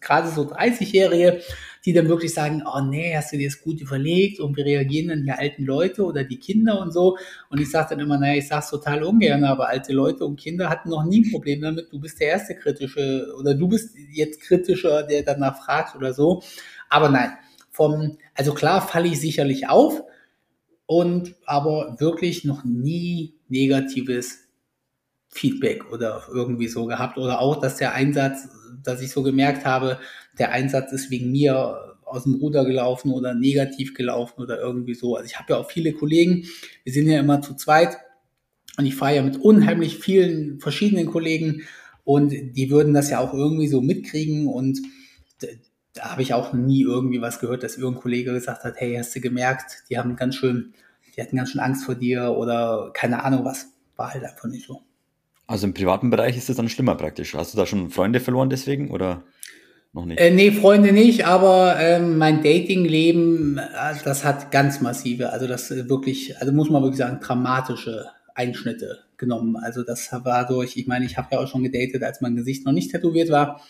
[0.00, 1.40] gerade so 30-Jährige,
[1.86, 5.08] die dann wirklich sagen, oh nee, hast du dir das gut überlegt und wir reagieren
[5.08, 7.16] dann hier alten Leute oder die Kinder und so.
[7.48, 10.38] Und ich sage dann immer, naja, ich sage es total ungern, aber alte Leute und
[10.38, 11.90] Kinder hatten noch nie ein Problem damit.
[11.90, 16.42] Du bist der erste kritische oder du bist jetzt kritischer, der danach fragt oder so.
[16.90, 17.32] Aber nein,
[17.70, 20.02] vom, also klar falle ich sicherlich auf
[20.90, 24.48] und aber wirklich noch nie negatives
[25.28, 27.16] Feedback oder irgendwie so gehabt.
[27.16, 28.48] Oder auch, dass der Einsatz,
[28.82, 30.00] dass ich so gemerkt habe,
[30.36, 35.14] der Einsatz ist wegen mir aus dem Ruder gelaufen oder negativ gelaufen oder irgendwie so.
[35.14, 36.48] Also ich habe ja auch viele Kollegen,
[36.82, 37.96] wir sind ja immer zu zweit.
[38.76, 41.62] Und ich fahre ja mit unheimlich vielen verschiedenen Kollegen
[42.02, 44.48] und die würden das ja auch irgendwie so mitkriegen.
[44.48, 44.80] Und
[45.94, 49.14] da habe ich auch nie irgendwie was gehört, dass irgendein Kollege gesagt hat, hey, hast
[49.14, 50.72] du gemerkt, die haben ganz schön,
[51.16, 53.66] die hatten ganz schön Angst vor dir oder keine Ahnung was.
[53.96, 54.82] War halt einfach nicht so.
[55.46, 57.34] Also im privaten Bereich ist es dann schlimmer praktisch.
[57.34, 59.24] Hast du da schon Freunde verloren deswegen oder?
[59.92, 60.20] noch nicht?
[60.20, 65.70] Äh, nee, Freunde nicht, aber ähm, mein Datingleben, äh, das hat ganz massive, also das
[65.70, 69.56] äh, wirklich, also muss man wirklich sagen, dramatische Einschnitte genommen.
[69.56, 72.64] Also das war durch, ich meine, ich habe ja auch schon gedatet, als mein Gesicht
[72.64, 73.60] noch nicht tätowiert war,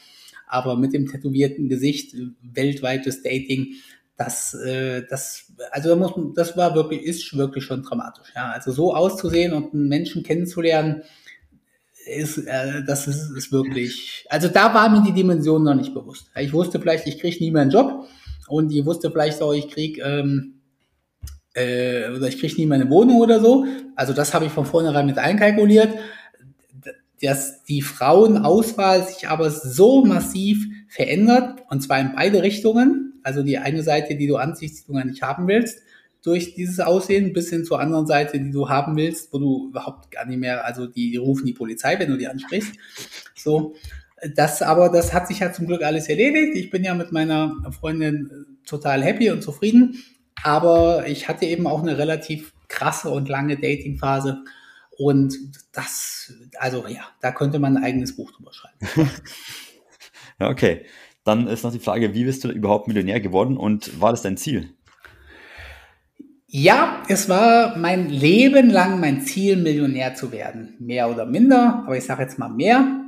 [0.50, 3.74] aber mit dem tätowierten Gesicht, äh, weltweites Dating,
[4.16, 8.28] das, äh, das, also da muss, das war wirklich, ist wirklich schon dramatisch.
[8.34, 11.02] Ja, also so auszusehen und einen Menschen kennenzulernen,
[12.06, 16.30] ist, äh, das ist, ist wirklich, also da war mir die Dimension noch nicht bewusst.
[16.38, 18.06] Ich wusste vielleicht, ich kriege nie mehr einen Job
[18.48, 20.60] und ich wusste vielleicht auch, ich kriege ähm,
[21.54, 23.66] äh, oder ich kriege nie mehr eine Wohnung oder so.
[23.96, 25.94] Also das habe ich von vornherein mit einkalkuliert.
[27.22, 33.20] Dass die Frauenauswahl sich aber so massiv verändert, und zwar in beide Richtungen.
[33.22, 35.80] Also die eine Seite, die du anziehst, die du gar nicht haben willst,
[36.22, 40.10] durch dieses Aussehen bis hin zur anderen Seite, die du haben willst, wo du überhaupt
[40.10, 42.74] gar nicht mehr, also die, die rufen die Polizei, wenn du die ansprichst.
[43.34, 43.74] So,
[44.34, 46.56] das aber, das hat sich ja zum Glück alles erledigt.
[46.56, 50.02] Ich bin ja mit meiner Freundin äh, total happy und zufrieden.
[50.42, 54.44] Aber ich hatte eben auch eine relativ krasse und lange Datingphase.
[55.00, 55.34] Und
[55.72, 59.10] das, also ja, da könnte man ein eigenes Buch drüber schreiben.
[60.38, 60.84] okay.
[61.24, 64.36] Dann ist noch die Frage, wie bist du überhaupt Millionär geworden und war das dein
[64.36, 64.74] Ziel?
[66.48, 70.74] Ja, es war mein Leben lang mein Ziel, Millionär zu werden.
[70.78, 73.00] Mehr oder minder, aber ich sage jetzt mal mehr.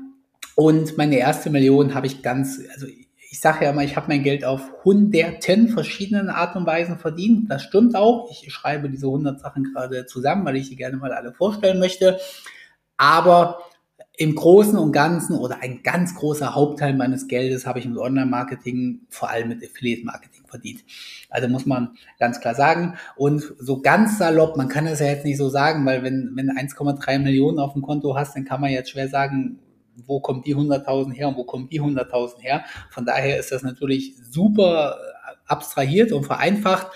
[0.55, 2.87] Und meine erste Million habe ich ganz, also
[3.33, 7.51] ich sage ja immer, ich habe mein Geld auf hunderten verschiedenen Art und Weisen verdient.
[7.51, 8.31] Das stimmt auch.
[8.31, 12.21] Ich schreibe diese 100 Sachen gerade zusammen, weil ich die gerne mal alle vorstellen möchte.
[12.99, 13.61] Aber
[14.19, 19.07] im Großen und Ganzen oder ein ganz großer Hauptteil meines Geldes habe ich mit Online-Marketing,
[19.09, 20.85] vor allem mit Affiliate-Marketing verdient.
[21.31, 22.99] Also muss man ganz klar sagen.
[23.17, 26.51] Und so ganz salopp, man kann es ja jetzt nicht so sagen, weil wenn, wenn
[26.51, 29.59] 1,3 Millionen auf dem Konto hast, dann kann man jetzt schwer sagen,
[29.97, 32.65] wo kommt die 100.000 her und wo kommt die 100.000 her.
[32.91, 34.97] Von daher ist das natürlich super
[35.47, 36.89] abstrahiert und vereinfacht.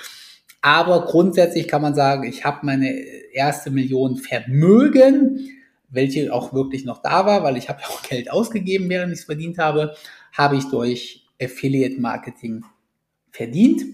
[0.63, 2.91] Aber grundsätzlich kann man sagen, ich habe meine
[3.33, 5.51] erste Million Vermögen,
[5.89, 9.21] welche auch wirklich noch da war, weil ich habe ja auch Geld ausgegeben, während ich
[9.21, 9.95] es verdient habe,
[10.33, 12.65] habe ich durch Affiliate Marketing
[13.31, 13.85] verdient.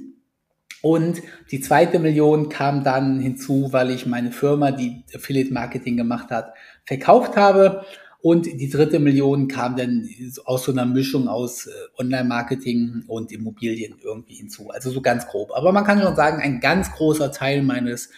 [0.80, 6.30] Und die zweite Million kam dann hinzu, weil ich meine Firma, die Affiliate Marketing gemacht
[6.30, 7.84] hat, verkauft habe.
[8.22, 10.08] Und die dritte Million kam dann
[10.44, 14.70] aus so einer Mischung aus äh, Online-Marketing und Immobilien irgendwie hinzu.
[14.70, 15.50] Also so ganz grob.
[15.52, 18.10] Aber man kann schon sagen, ein ganz großer Teil meines,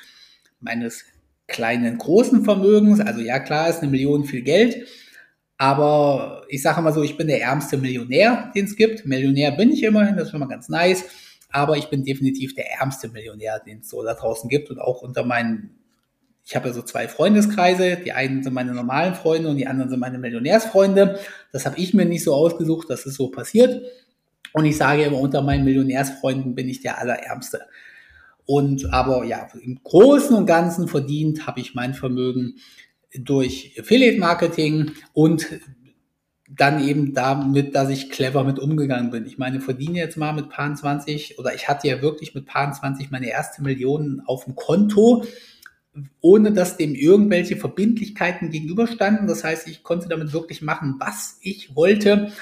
[0.61, 1.05] meines
[1.47, 4.87] kleinen, großen Vermögens, also ja klar, ist eine Million viel Geld,
[5.57, 9.07] aber ich sage mal so, ich bin der ärmste Millionär, den es gibt.
[9.07, 11.05] Millionär bin ich immerhin, das ist schon mal ganz nice.
[11.51, 14.71] Aber ich bin definitiv der ärmste Millionär, den es so da draußen gibt.
[14.71, 15.71] Und auch unter meinen,
[16.47, 17.97] ich habe ja so zwei Freundeskreise.
[17.97, 21.19] Die einen sind meine normalen Freunde und die anderen sind meine Millionärsfreunde.
[21.53, 23.83] Das habe ich mir nicht so ausgesucht, das ist so passiert.
[24.53, 27.63] Und ich sage immer, unter meinen Millionärsfreunden bin ich der Allerärmste.
[28.47, 32.57] Und aber ja, im Großen und Ganzen verdient habe ich mein Vermögen
[33.15, 35.47] durch Affiliate Marketing und
[36.49, 39.25] dann eben damit, dass ich clever mit umgegangen bin.
[39.25, 42.71] Ich meine, verdiene jetzt mal mit Paar 20 oder ich hatte ja wirklich mit Paar
[42.71, 45.25] 20 meine erste Million auf dem Konto,
[46.21, 49.27] ohne dass dem irgendwelche Verbindlichkeiten gegenüberstanden.
[49.27, 52.33] Das heißt, ich konnte damit wirklich machen, was ich wollte.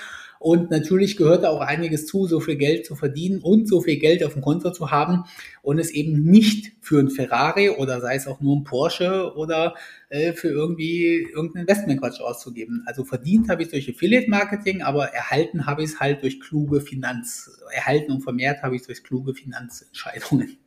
[0.42, 3.98] Und natürlich gehört da auch einiges zu, so viel Geld zu verdienen und so viel
[3.98, 5.22] Geld auf dem Konto zu haben
[5.62, 9.76] und es eben nicht für ein Ferrari oder sei es auch nur ein Porsche oder
[10.08, 12.82] äh, für irgendwie irgendein Investmentquatsch auszugeben.
[12.86, 16.80] Also verdient habe ich durch Affiliate Marketing, aber erhalten habe ich es halt durch kluge
[16.80, 20.58] Finanz, erhalten und vermehrt habe ich es durch kluge Finanzentscheidungen.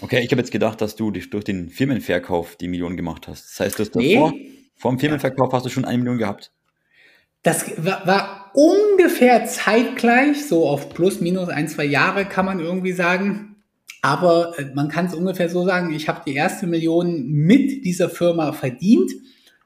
[0.00, 3.50] Okay, ich habe jetzt gedacht, dass du durch den Firmenverkauf die Million gemacht hast.
[3.50, 4.70] Das heißt, du hast davor, nee.
[4.76, 6.52] vor dem Firmenverkauf hast du schon eine Million gehabt.
[7.42, 12.92] Das war, war ungefähr zeitgleich, so auf plus minus ein, zwei Jahre kann man irgendwie
[12.92, 13.56] sagen.
[14.02, 18.08] Aber äh, man kann es ungefähr so sagen, ich habe die erste Million mit dieser
[18.08, 19.10] Firma verdient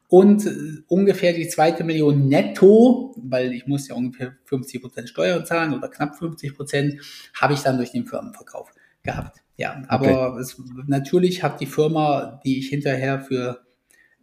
[0.09, 5.45] und äh, ungefähr die zweite Million netto, weil ich muss ja ungefähr 50 Prozent Steuern
[5.45, 7.01] zahlen oder knapp 50 Prozent,
[7.35, 9.44] habe ich dann durch den Firmenverkauf gehabt.
[9.57, 10.41] Ja, aber okay.
[10.41, 13.61] es, natürlich hat die Firma, die ich hinterher für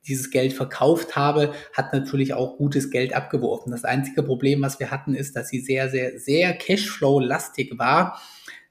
[0.07, 3.71] dieses Geld verkauft habe, hat natürlich auch gutes Geld abgeworfen.
[3.71, 8.19] Das einzige Problem, was wir hatten, ist, dass sie sehr, sehr, sehr Cashflow-lastig war.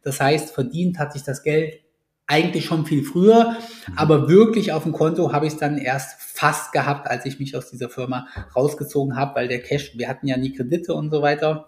[0.02, 1.80] Das heißt, verdient hat sich das Geld
[2.26, 3.98] eigentlich schon viel früher, mhm.
[3.98, 7.56] aber wirklich auf dem Konto habe ich es dann erst fast gehabt, als ich mich
[7.56, 11.22] aus dieser Firma rausgezogen habe, weil der Cash, wir hatten ja nie Kredite und so
[11.22, 11.66] weiter.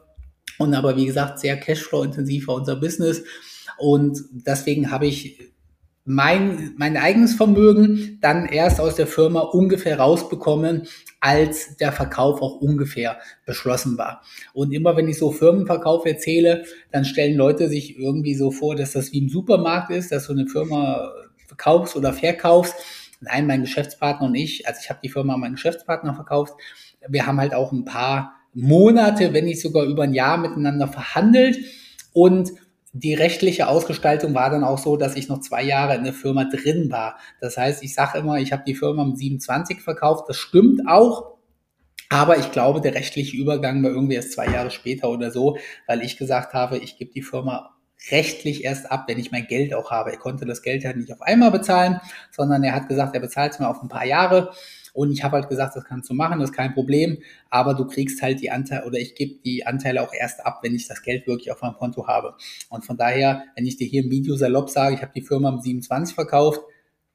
[0.59, 3.25] Und aber wie gesagt, sehr Cashflow-intensiv war unser Business.
[3.79, 5.53] Und deswegen habe ich
[6.05, 10.89] mein, mein eigenes Vermögen dann erst aus der Firma ungefähr rausbekommen,
[11.21, 14.23] als der Verkauf auch ungefähr beschlossen war.
[14.53, 18.93] Und immer wenn ich so Firmenverkauf erzähle, dann stellen Leute sich irgendwie so vor, dass
[18.93, 21.13] das wie im Supermarkt ist, dass du eine Firma
[21.47, 22.75] verkaufst oder verkaufst.
[23.21, 26.55] Nein, mein Geschäftspartner und ich, also ich habe die Firma an meinen Geschäftspartner verkauft,
[27.09, 31.59] wir haben halt auch ein paar Monate, wenn nicht sogar über ein Jahr miteinander verhandelt
[32.13, 32.53] und
[32.93, 36.45] die rechtliche Ausgestaltung war dann auch so, dass ich noch zwei Jahre in der Firma
[36.45, 37.17] drin war.
[37.41, 40.29] Das heißt, ich sage immer, ich habe die Firma mit 27 verkauft.
[40.29, 41.33] Das stimmt auch.
[42.11, 46.03] Aber ich glaube, der rechtliche Übergang war irgendwie erst zwei Jahre später oder so, weil
[46.03, 47.71] ich gesagt habe, ich gebe die Firma
[48.11, 50.11] rechtlich erst ab, wenn ich mein Geld auch habe.
[50.11, 52.01] Er konnte das Geld halt nicht auf einmal bezahlen,
[52.31, 54.53] sondern er hat gesagt, er bezahlt es mir auf ein paar Jahre.
[54.93, 57.19] Und ich habe halt gesagt, das kannst du machen, das ist kein Problem,
[57.51, 60.75] aber du kriegst halt die Anteile oder ich gebe die Anteile auch erst ab, wenn
[60.75, 62.35] ich das Geld wirklich auf meinem Konto habe.
[62.69, 65.49] Und von daher, wenn ich dir hier im Video salopp sage, ich habe die Firma
[65.49, 66.61] um 27 verkauft,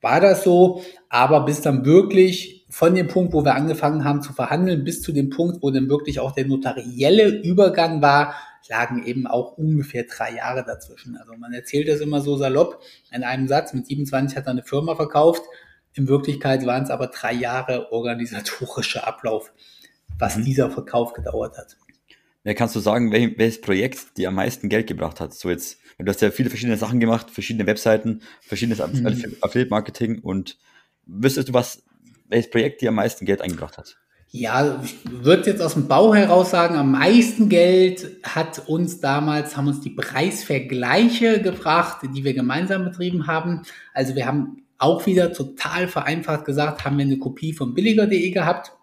[0.01, 4.33] war das so, aber bis dann wirklich von dem Punkt, wo wir angefangen haben zu
[4.33, 8.35] verhandeln, bis zu dem Punkt, wo dann wirklich auch der notarielle Übergang war,
[8.69, 11.15] lagen eben auch ungefähr drei Jahre dazwischen.
[11.17, 13.73] Also man erzählt das immer so salopp in einem Satz.
[13.73, 15.43] Mit 27 hat er eine Firma verkauft.
[15.97, 19.51] In Wirklichkeit waren es aber drei Jahre organisatorischer Ablauf,
[20.19, 20.45] was mhm.
[20.45, 21.75] dieser Verkauf gedauert hat.
[22.43, 25.33] Ja, kannst du sagen, wel welches Projekt dir am meisten Geld gebracht hat?
[25.33, 29.35] So jetzt, du hast ja viele verschiedene Sachen gemacht, verschiedene Webseiten, verschiedenes mhm.
[29.41, 30.57] Affiliate-Marketing und
[31.07, 31.83] wüsstest du, was,
[32.29, 33.97] welches Projekt dir am meisten Geld eingebracht hat?
[34.29, 39.57] Ja, ich würde jetzt aus dem Bau heraus sagen, am meisten Geld hat uns damals,
[39.57, 43.63] haben uns die Preisvergleiche gebracht, die wir gemeinsam betrieben haben.
[43.93, 48.73] Also wir haben auch wieder total vereinfacht gesagt, haben wir eine Kopie von billiger.de gehabt.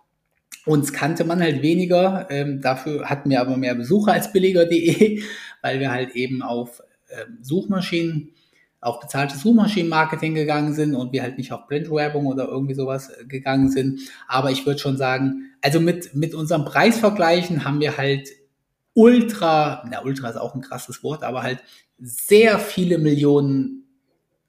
[0.67, 5.23] Uns kannte man halt weniger, ähm, dafür hatten wir aber mehr Besucher als billiger.de,
[5.63, 8.33] weil wir halt eben auf ähm, Suchmaschinen,
[8.81, 13.25] auf bezahltes Suchmaschinenmarketing gegangen sind und wir halt nicht auf Brandwerbung oder irgendwie sowas äh,
[13.27, 14.01] gegangen sind.
[14.27, 18.29] Aber ich würde schon sagen, also mit, mit unserem Preisvergleichen haben wir halt
[18.95, 21.61] ultra, na ultra ist auch ein krasses Wort, aber halt
[21.99, 23.84] sehr viele Millionen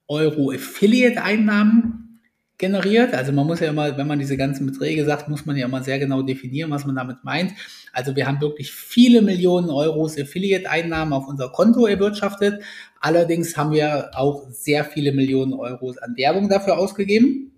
[0.07, 2.21] Euro Affiliate-Einnahmen
[2.57, 3.13] generiert.
[3.13, 5.83] Also man muss ja immer, wenn man diese ganzen Beträge sagt, muss man ja immer
[5.83, 7.51] sehr genau definieren, was man damit meint.
[7.91, 12.63] Also wir haben wirklich viele Millionen Euros Affiliate-Einnahmen auf unser Konto erwirtschaftet.
[13.01, 17.51] Allerdings haben wir auch sehr viele Millionen Euros an Werbung dafür ausgegeben.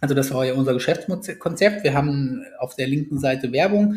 [0.00, 1.82] Also das war ja unser Geschäftskonzept.
[1.82, 3.96] Wir haben auf der linken Seite Werbung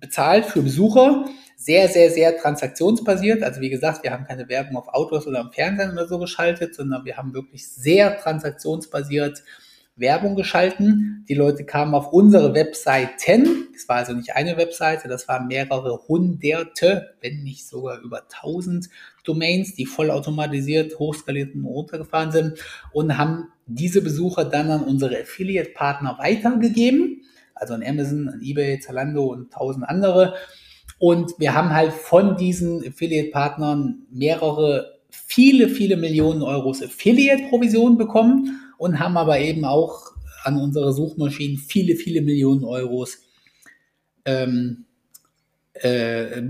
[0.00, 1.26] bezahlt für Besucher.
[1.64, 3.42] Sehr, sehr, sehr transaktionsbasiert.
[3.42, 6.74] Also wie gesagt, wir haben keine Werbung auf Autos oder am Fernsehen oder so geschaltet,
[6.74, 9.42] sondern wir haben wirklich sehr transaktionsbasiert
[9.96, 11.24] Werbung geschalten.
[11.26, 13.68] Die Leute kamen auf unsere Webseiten.
[13.74, 18.90] Es war also nicht eine Webseite, das waren mehrere hunderte, wenn nicht sogar über tausend
[19.24, 22.58] Domains, die vollautomatisiert, hochskaliert und runtergefahren sind
[22.92, 27.22] und haben diese Besucher dann an unsere Affiliate-Partner weitergegeben.
[27.54, 30.34] Also an Amazon, an eBay, Zalando und tausend andere.
[30.98, 38.98] Und wir haben halt von diesen Affiliate-Partnern mehrere, viele, viele Millionen Euros Affiliate-Provision bekommen und
[38.98, 40.12] haben aber eben auch
[40.44, 43.18] an unsere Suchmaschinen viele, viele Millionen Euros
[44.24, 44.84] ähm,
[45.74, 46.42] äh,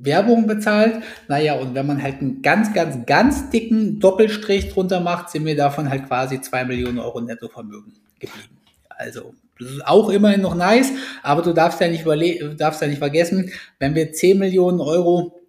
[0.00, 1.02] Werbung bezahlt.
[1.28, 5.56] Naja, und wenn man halt einen ganz, ganz, ganz dicken Doppelstrich drunter macht, sind wir
[5.56, 8.63] davon halt quasi zwei Millionen Euro Nettovermögen geblieben.
[8.96, 10.90] Also, das ist auch immerhin noch nice,
[11.22, 12.04] aber du darfst ja nicht,
[12.58, 15.44] darfst ja nicht vergessen, wenn wir 10 Millionen Euro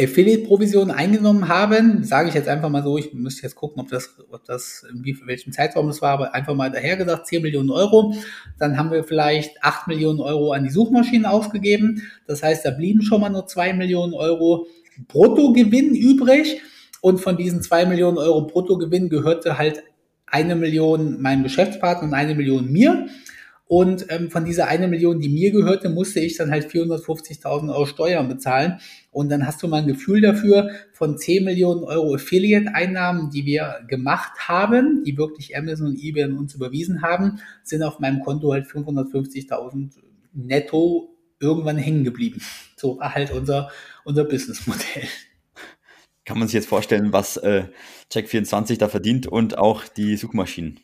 [0.00, 4.16] Affiliate-Provisionen eingenommen haben, sage ich jetzt einfach mal so, ich müsste jetzt gucken, ob das,
[4.30, 7.70] ob das, in wie, welchem Zeitraum das war, aber einfach mal daher gesagt, 10 Millionen
[7.70, 8.14] Euro.
[8.58, 12.02] Dann haben wir vielleicht 8 Millionen Euro an die Suchmaschinen ausgegeben.
[12.26, 14.66] Das heißt, da blieben schon mal nur 2 Millionen Euro
[15.08, 16.60] Bruttogewinn übrig.
[17.02, 19.82] Und von diesen 2 Millionen Euro Bruttogewinn gehörte halt
[20.30, 23.08] eine Million meinem Geschäftspartner und eine Million mir.
[23.66, 27.86] Und ähm, von dieser eine Million, die mir gehörte, musste ich dann halt 450.000 Euro
[27.86, 28.80] Steuern bezahlen.
[29.12, 33.80] Und dann hast du mal ein Gefühl dafür, von 10 Millionen Euro Affiliate-Einnahmen, die wir
[33.86, 38.52] gemacht haben, die wirklich Amazon und eBay an uns überwiesen haben, sind auf meinem Konto
[38.52, 39.90] halt 550.000
[40.32, 42.42] netto irgendwann hängen geblieben.
[42.76, 43.70] So war halt unser,
[44.04, 45.06] unser Businessmodell
[46.24, 47.64] kann man sich jetzt vorstellen, was äh,
[48.12, 50.80] Check24 da verdient und auch die Suchmaschinen.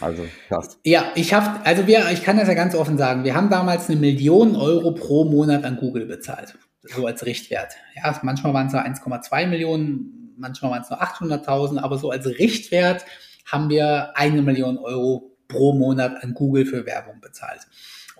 [0.00, 0.78] Also krass.
[0.84, 3.88] Ja, ich habe, also wir, ich kann das ja ganz offen sagen, wir haben damals
[3.88, 7.74] eine Million Euro pro Monat an Google bezahlt, so als Richtwert.
[7.96, 12.26] Ja, manchmal waren es nur 1,2 Millionen, manchmal waren es nur 800.000, aber so als
[12.26, 13.04] Richtwert
[13.46, 17.66] haben wir eine Million Euro pro Monat an Google für Werbung bezahlt.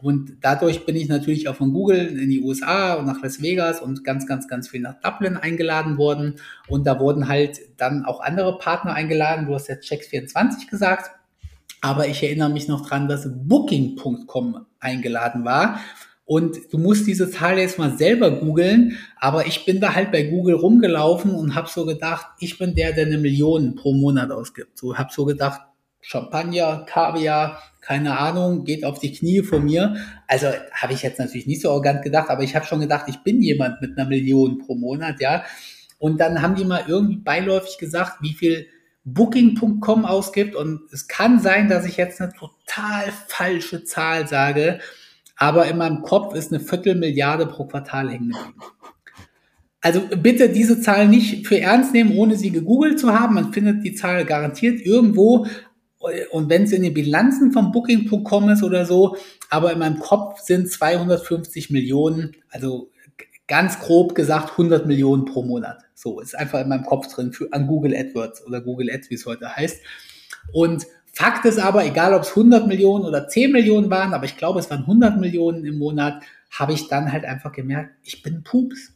[0.03, 3.81] Und dadurch bin ich natürlich auch von Google in die USA und nach Las Vegas
[3.81, 6.37] und ganz, ganz, ganz viel nach Dublin eingeladen worden.
[6.69, 9.47] Und da wurden halt dann auch andere Partner eingeladen.
[9.47, 11.11] Du hast jetzt Checks24 gesagt.
[11.81, 15.81] Aber ich erinnere mich noch dran, dass Booking.com eingeladen war.
[16.29, 20.25] Und du musst diese Zahl jetzt mal selber googeln, aber ich bin da halt bei
[20.25, 24.77] Google rumgelaufen und habe so gedacht, ich bin der, der eine Million pro Monat ausgibt.
[24.77, 25.63] So habe so gedacht,
[26.01, 29.97] Champagner, Kaviar, keine Ahnung, geht auf die Knie vor mir.
[30.27, 33.19] Also habe ich jetzt natürlich nicht so arrogant gedacht, aber ich habe schon gedacht, ich
[33.19, 35.45] bin jemand mit einer Million pro Monat, ja.
[35.99, 38.67] Und dann haben die mal irgendwie beiläufig gesagt, wie viel
[39.05, 40.55] Booking.com ausgibt.
[40.55, 44.81] Und es kann sein, dass ich jetzt eine total falsche Zahl sage,
[45.37, 48.35] aber in meinem Kopf ist eine Viertelmilliarde pro Quartal hängen.
[49.81, 53.37] Also bitte diese Zahl nicht für ernst nehmen, ohne sie gegoogelt zu haben.
[53.37, 55.47] Man findet die Zahl garantiert irgendwo,
[56.31, 59.17] und wenn es in den Bilanzen von Booking.com ist oder so,
[59.51, 62.91] aber in meinem Kopf sind 250 Millionen, also
[63.47, 65.83] ganz grob gesagt 100 Millionen pro Monat.
[65.95, 69.15] So ist einfach in meinem Kopf drin für, an Google AdWords oder Google Ads, wie
[69.15, 69.81] es heute heißt.
[70.53, 74.37] Und Fakt ist aber, egal ob es 100 Millionen oder 10 Millionen waren, aber ich
[74.37, 78.45] glaube, es waren 100 Millionen im Monat, habe ich dann halt einfach gemerkt, ich bin
[78.45, 78.93] Pups.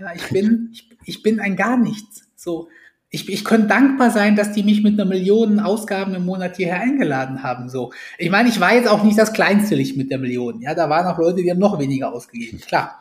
[0.00, 2.24] Ja, ich bin, ich, ich bin ein gar nichts.
[2.34, 2.68] So,
[3.14, 6.80] ich, ich könnte dankbar sein, dass die mich mit einer Million Ausgaben im Monat hierher
[6.80, 7.68] eingeladen haben.
[7.68, 10.60] So, ich meine, ich war jetzt auch nicht das kleinste Licht mit der Million.
[10.60, 12.60] Ja, da waren auch Leute, die haben noch weniger ausgegeben.
[12.60, 13.00] Klar.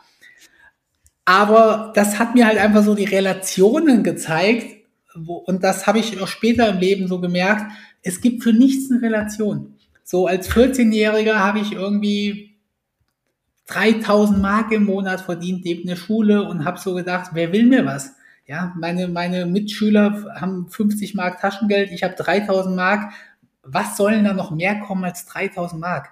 [1.26, 4.84] Aber das hat mir halt einfach so die Relationen gezeigt.
[5.16, 7.72] Wo, und das habe ich auch später im Leben so gemerkt.
[8.04, 9.76] Es gibt für nichts eine Relation.
[10.04, 12.58] So als 14-Jähriger habe ich irgendwie
[13.68, 17.86] 3000 Mark im Monat verdient neben der Schule und habe so gedacht, wer will mir
[17.86, 18.14] was?
[18.46, 23.14] Ja, meine, meine Mitschüler haben 50 Mark Taschengeld, ich habe 3000 Mark.
[23.64, 26.12] Was sollen da noch mehr kommen als 3000 Mark?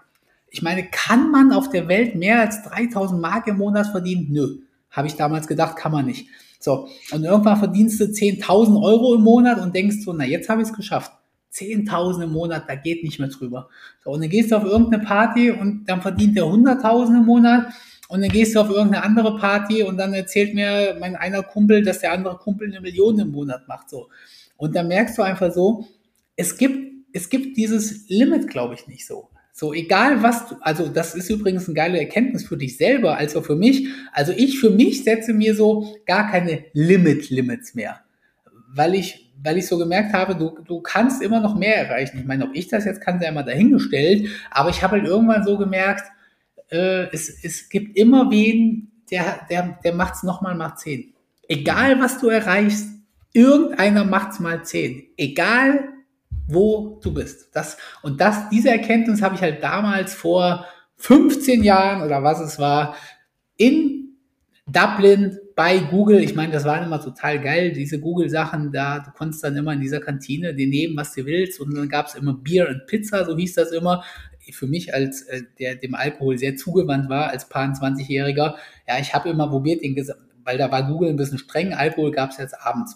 [0.49, 4.27] Ich meine, kann man auf der Welt mehr als 3000 Mark im Monat verdienen?
[4.31, 4.59] Nö.
[4.89, 6.27] Habe ich damals gedacht, kann man nicht.
[6.59, 10.61] So, und irgendwann verdienst du 10.000 Euro im Monat und denkst so, na, jetzt habe
[10.61, 11.11] ich es geschafft.
[11.53, 13.67] 10.000 im Monat, da geht nicht mehr drüber.
[14.03, 17.73] So, und dann gehst du auf irgendeine Party und dann verdient der 100.000 im Monat
[18.11, 21.81] und dann gehst du auf irgendeine andere Party und dann erzählt mir mein einer Kumpel,
[21.81, 24.09] dass der andere Kumpel eine Million im Monat macht, so.
[24.57, 25.87] Und dann merkst du einfach so,
[26.35, 29.29] es gibt, es gibt dieses Limit, glaube ich, nicht so.
[29.53, 33.33] So, egal was du, also das ist übrigens eine geile Erkenntnis für dich selber, als
[33.37, 33.87] auch für mich.
[34.11, 38.01] Also ich für mich setze mir so gar keine Limit-Limits mehr.
[38.73, 42.19] Weil ich, weil ich so gemerkt habe, du, du kannst immer noch mehr erreichen.
[42.19, 45.45] Ich meine, ob ich das jetzt kann, sei immer dahingestellt, aber ich habe halt irgendwann
[45.45, 46.11] so gemerkt,
[46.71, 51.13] äh, es, es gibt immer wen, der, der, der macht's nochmal mal zehn.
[51.47, 52.87] Egal was du erreichst,
[53.33, 55.03] irgendeiner macht's mal zehn.
[55.17, 55.89] Egal
[56.47, 57.49] wo du bist.
[57.53, 60.65] Das, und das, diese Erkenntnis habe ich halt damals vor
[60.97, 62.95] 15 Jahren oder was es war,
[63.57, 64.17] in
[64.65, 66.19] Dublin bei Google.
[66.23, 68.99] Ich meine, das waren immer total geil, diese Google-Sachen da.
[68.99, 71.59] Du konntest dann immer in dieser Kantine dir nehmen, was du willst.
[71.59, 74.03] Und dann gab es immer Bier und Pizza, so hieß das immer.
[74.51, 78.55] Für mich, als äh, der dem Alkohol sehr zugewandt war, als paar 20-Jähriger,
[78.87, 79.95] ja, ich habe immer probiert, den,
[80.43, 81.73] weil da war Google ein bisschen streng.
[81.73, 82.95] Alkohol gab es jetzt abends.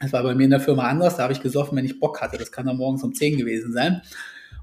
[0.00, 2.20] Das war bei mir in der Firma anders, da habe ich gesoffen, wenn ich Bock
[2.20, 2.38] hatte.
[2.38, 4.02] Das kann dann morgens um 10 gewesen sein.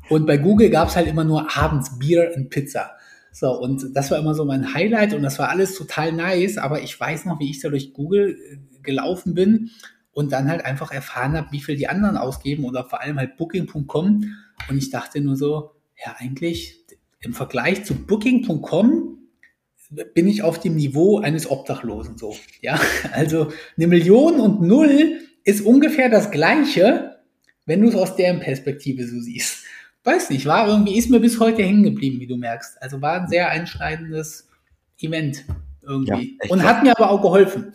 [0.09, 2.91] Und bei Google gab es halt immer nur abends Bier und Pizza.
[3.31, 6.81] So, und das war immer so mein Highlight und das war alles total nice, aber
[6.81, 9.71] ich weiß noch, wie ich da durch Google äh, gelaufen bin
[10.13, 13.35] und dann halt einfach erfahren habe, wie viel die anderen ausgeben oder vor allem halt
[13.35, 14.23] Booking.com.
[14.69, 16.85] Und ich dachte nur so, ja, eigentlich
[17.21, 19.15] im Vergleich zu Booking.com
[20.13, 22.35] bin ich auf dem Niveau eines Obdachlosen so.
[22.61, 22.79] Ja,
[23.11, 27.19] also eine Million und null ist ungefähr das Gleiche,
[27.65, 29.63] wenn du es aus deren Perspektive so siehst.
[30.03, 32.81] Weiß nicht, war irgendwie, ist mir bis heute hängen geblieben, wie du merkst.
[32.81, 34.47] Also war ein sehr einschneidendes
[34.99, 35.45] Event
[35.81, 36.37] irgendwie.
[36.43, 37.73] Ja, und hat mir aber auch geholfen.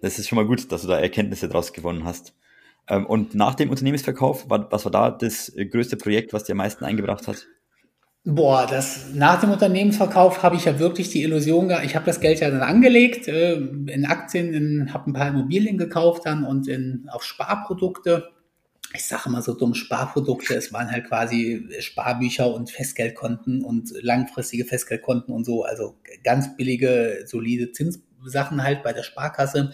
[0.00, 2.34] Das ist schon mal gut, dass du da Erkenntnisse draus gewonnen hast.
[2.88, 6.84] Ähm, und nach dem Unternehmensverkauf, was war da das größte Projekt, was dir am meisten
[6.84, 7.46] eingebracht hat?
[8.24, 11.86] Boah, das nach dem Unternehmensverkauf habe ich ja wirklich die Illusion gehabt.
[11.86, 15.78] Ich habe das Geld ja dann angelegt äh, in Aktien, in, habe ein paar Immobilien
[15.78, 18.28] gekauft dann und in, auf Sparprodukte.
[18.92, 20.54] Ich sage immer so dumm Sparprodukte.
[20.54, 25.64] Es waren halt quasi Sparbücher und Festgeldkonten und langfristige Festgeldkonten und so.
[25.64, 29.72] Also ganz billige, solide Zinssachen halt bei der Sparkasse.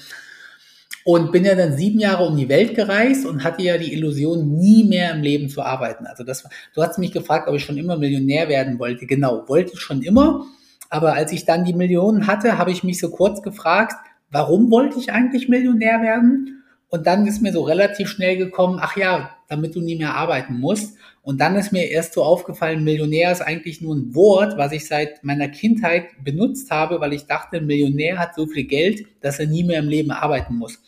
[1.06, 4.58] Und bin ja dann sieben Jahre um die Welt gereist und hatte ja die Illusion,
[4.58, 6.04] nie mehr im Leben zu arbeiten.
[6.04, 6.42] Also das,
[6.74, 9.06] du hast mich gefragt, ob ich schon immer Millionär werden wollte.
[9.06, 10.44] Genau, wollte ich schon immer.
[10.90, 13.94] Aber als ich dann die Millionen hatte, habe ich mich so kurz gefragt,
[14.32, 16.64] warum wollte ich eigentlich Millionär werden?
[16.88, 20.58] Und dann ist mir so relativ schnell gekommen, ach ja, damit du nie mehr arbeiten
[20.58, 20.96] musst.
[21.22, 24.86] Und dann ist mir erst so aufgefallen, Millionär ist eigentlich nur ein Wort, was ich
[24.86, 29.46] seit meiner Kindheit benutzt habe, weil ich dachte, Millionär hat so viel Geld, dass er
[29.46, 30.80] nie mehr im Leben arbeiten muss.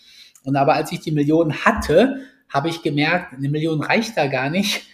[0.45, 4.51] Und aber als ich die Million hatte, habe ich gemerkt, eine Million reicht da gar
[4.51, 4.87] nicht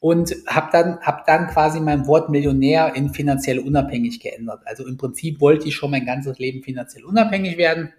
[0.00, 4.60] und habe dann, hab dann quasi mein Wort Millionär in finanziell unabhängig geändert.
[4.64, 7.92] Also im Prinzip wollte ich schon mein ganzes Leben finanziell unabhängig werden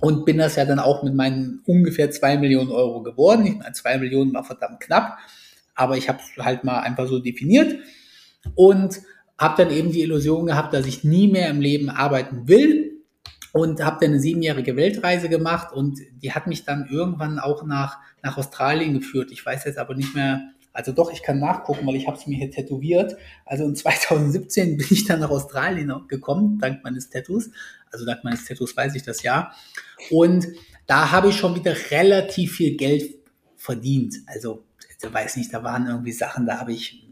[0.00, 3.46] und bin das ja dann auch mit meinen ungefähr zwei Millionen Euro geworden.
[3.46, 5.18] Ich meine, zwei Millionen war verdammt knapp,
[5.74, 7.78] aber ich habe es halt mal einfach so definiert
[8.54, 9.00] und
[9.38, 12.95] habe dann eben die Illusion gehabt, dass ich nie mehr im Leben arbeiten will
[13.56, 17.96] und habe dann eine siebenjährige Weltreise gemacht und die hat mich dann irgendwann auch nach,
[18.22, 19.30] nach Australien geführt.
[19.32, 22.26] Ich weiß jetzt aber nicht mehr, also doch, ich kann nachgucken, weil ich habe es
[22.26, 23.16] mir hier tätowiert.
[23.46, 27.48] Also in 2017 bin ich dann nach Australien gekommen, dank meines Tattoos.
[27.90, 29.52] Also dank meines Tattoos weiß ich das ja.
[30.10, 30.46] Und
[30.86, 33.14] da habe ich schon wieder relativ viel Geld
[33.56, 34.16] verdient.
[34.26, 34.64] Also,
[35.02, 37.05] ich weiß nicht, da waren irgendwie Sachen, da habe ich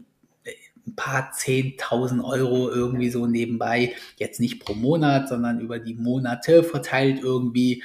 [0.95, 6.63] ein paar zehntausend Euro irgendwie so nebenbei, jetzt nicht pro Monat, sondern über die Monate
[6.63, 7.83] verteilt irgendwie.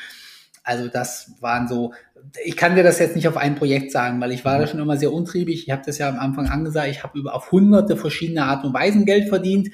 [0.63, 1.93] Also das waren so,
[2.45, 4.79] ich kann dir das jetzt nicht auf ein Projekt sagen, weil ich war da schon
[4.79, 5.65] immer sehr untriebig.
[5.67, 8.75] Ich habe das ja am Anfang angesagt, ich habe über auf hunderte verschiedene Art und
[8.75, 9.71] Weisen Geld verdient.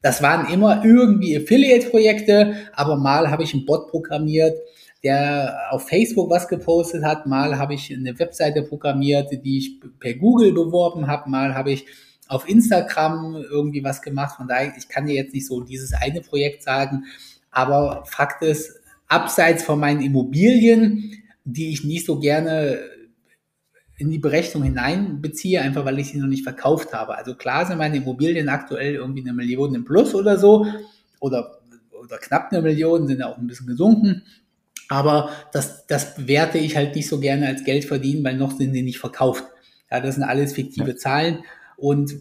[0.00, 4.56] Das waren immer irgendwie Affiliate-Projekte, aber mal habe ich einen Bot programmiert,
[5.02, 10.14] der auf Facebook was gepostet hat, mal habe ich eine Webseite programmiert, die ich per
[10.14, 11.86] Google beworben habe, mal habe ich
[12.30, 14.36] auf Instagram irgendwie was gemacht.
[14.36, 17.04] Von daher, ich kann dir jetzt nicht so dieses eine Projekt sagen,
[17.50, 21.12] aber Fakt ist, abseits von meinen Immobilien,
[21.44, 22.78] die ich nicht so gerne
[23.96, 27.16] in die Berechnung hineinbeziehe, einfach weil ich sie noch nicht verkauft habe.
[27.18, 30.64] Also klar sind meine Immobilien aktuell irgendwie eine Million im Plus oder so
[31.18, 31.58] oder,
[31.90, 34.22] oder knapp eine Million, sind ja auch ein bisschen gesunken.
[34.88, 38.72] Aber das, das werte ich halt nicht so gerne als Geld verdienen, weil noch sind
[38.72, 39.44] sie nicht verkauft.
[39.90, 40.94] Ja, das sind alles fiktive.
[40.94, 41.40] Zahlen.
[41.80, 42.14] Und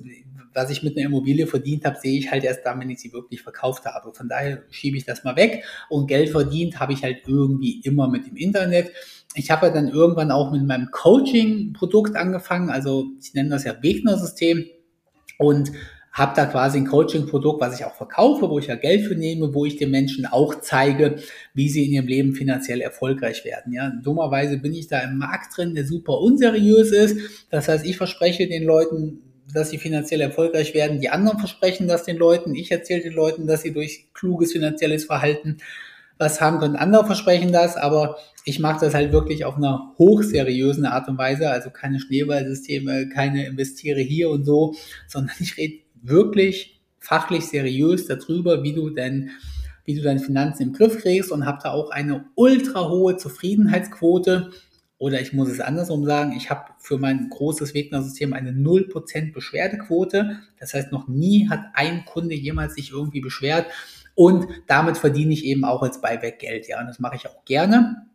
[0.53, 3.13] was ich mit einer Immobilie verdient habe, sehe ich halt erst dann, wenn ich sie
[3.13, 4.13] wirklich verkauft habe.
[4.13, 5.63] Von daher schiebe ich das mal weg.
[5.89, 8.91] Und Geld verdient habe ich halt irgendwie immer mit dem Internet.
[9.35, 12.69] Ich habe dann irgendwann auch mit meinem Coaching-Produkt angefangen.
[12.69, 14.65] Also ich nenne das ja Wegner-System.
[15.37, 15.71] Und
[16.11, 19.53] habe da quasi ein Coaching-Produkt, was ich auch verkaufe, wo ich ja Geld für nehme,
[19.53, 21.17] wo ich den Menschen auch zeige,
[21.53, 23.71] wie sie in ihrem Leben finanziell erfolgreich werden.
[23.71, 27.45] Ja, dummerweise bin ich da im Markt drin, der super unseriös ist.
[27.51, 29.21] Das heißt, ich verspreche den Leuten,
[29.53, 30.99] dass sie finanziell erfolgreich werden.
[30.99, 32.55] Die anderen versprechen das den Leuten.
[32.55, 35.57] Ich erzähle den Leuten, dass sie durch kluges finanzielles Verhalten
[36.17, 36.75] was haben können.
[36.75, 41.49] Andere versprechen das, aber ich mache das halt wirklich auf einer hochseriösen Art und Weise.
[41.49, 44.75] Also keine Schneeballsysteme, keine investiere hier und so,
[45.07, 49.31] sondern ich rede wirklich fachlich seriös darüber, wie du denn
[49.85, 54.51] wie du deine Finanzen im Griff kriegst und habe da auch eine ultra hohe Zufriedenheitsquote.
[54.99, 60.41] Oder ich muss es andersrum sagen, ich habe für mein großes Wegner-System eine 0% Beschwerdequote.
[60.59, 63.67] Das heißt, noch nie hat ein Kunde jemals sich irgendwie beschwert.
[64.13, 66.67] Und damit verdiene ich eben auch als Buyback Geld.
[66.67, 68.07] Ja, und das mache ich auch gerne.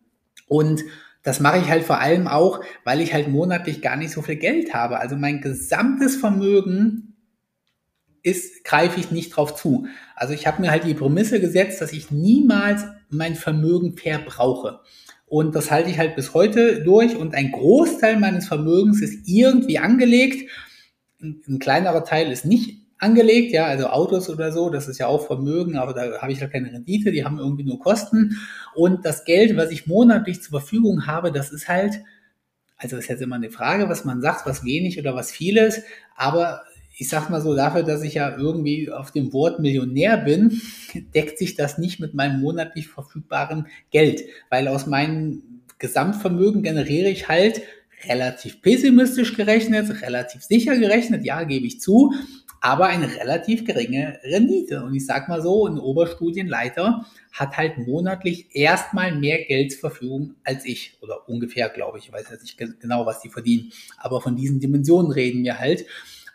[0.46, 0.84] Und
[1.22, 4.36] das mache ich halt vor allem auch, weil ich halt monatlich gar nicht so viel
[4.36, 5.00] Geld habe.
[5.00, 7.14] Also mein gesamtes Vermögen
[8.22, 9.86] ist, greife ich nicht drauf zu.
[10.14, 14.80] Also ich habe mir halt die Prämisse gesetzt, dass ich niemals mein Vermögen verbrauche.
[15.26, 17.16] Und das halte ich halt bis heute durch.
[17.16, 20.50] Und ein Großteil meines Vermögens ist irgendwie angelegt.
[21.20, 25.26] Ein kleinerer Teil ist nicht angelegt, ja, also Autos oder so, das ist ja auch
[25.26, 28.38] Vermögen, aber da habe ich halt keine Rendite, die haben irgendwie nur Kosten.
[28.74, 32.02] Und das Geld, was ich monatlich zur Verfügung habe, das ist halt,
[32.76, 35.82] also ist jetzt immer eine Frage, was man sagt, was wenig oder was vieles,
[36.16, 36.62] aber
[36.96, 40.60] ich sag mal so, dafür, dass ich ja irgendwie auf dem Wort Millionär bin,
[41.14, 45.42] deckt sich das nicht mit meinem monatlich verfügbaren Geld, weil aus meinem
[45.78, 47.62] Gesamtvermögen generiere ich halt
[48.06, 52.12] relativ pessimistisch gerechnet, relativ sicher gerechnet, ja, gebe ich zu,
[52.64, 54.82] aber eine relativ geringe Rendite.
[54.84, 60.36] Und ich sag mal so, ein Oberstudienleiter hat halt monatlich erstmal mehr Geld zur Verfügung
[60.44, 60.96] als ich.
[61.02, 62.06] Oder ungefähr, glaube ich.
[62.06, 63.70] Ich weiß jetzt nicht genau, was die verdienen.
[63.98, 65.84] Aber von diesen Dimensionen reden wir halt.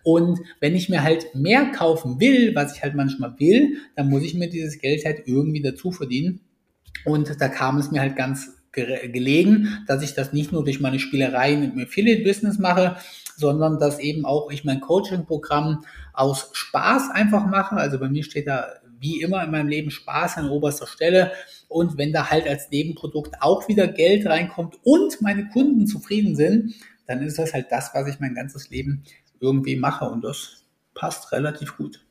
[0.04, 4.24] Und wenn ich mir halt mehr kaufen will, was ich halt manchmal will, dann muss
[4.24, 6.42] ich mir dieses Geld halt irgendwie dazu verdienen.
[7.06, 11.00] Und da kam es mir halt ganz gelegen, dass ich das nicht nur durch meine
[11.00, 12.98] Spielereien im Affiliate-Business mache,
[13.36, 15.84] sondern dass eben auch ich mein Coaching-Programm
[16.14, 17.76] aus Spaß einfach mache.
[17.76, 18.68] Also bei mir steht da
[19.00, 21.32] wie immer in meinem Leben Spaß an oberster Stelle.
[21.68, 26.76] Und wenn da halt als Nebenprodukt auch wieder Geld reinkommt und meine Kunden zufrieden sind,
[27.08, 29.04] dann ist das halt das, was ich mein ganzes Leben
[29.40, 32.06] irgendwie mache und das passt relativ gut.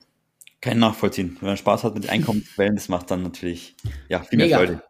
[0.60, 1.36] Kein nachvollziehen.
[1.40, 3.76] Wenn man Spaß hat mit Einkommensquellen, das macht dann natürlich
[4.08, 4.82] ja, viel mehr Freude.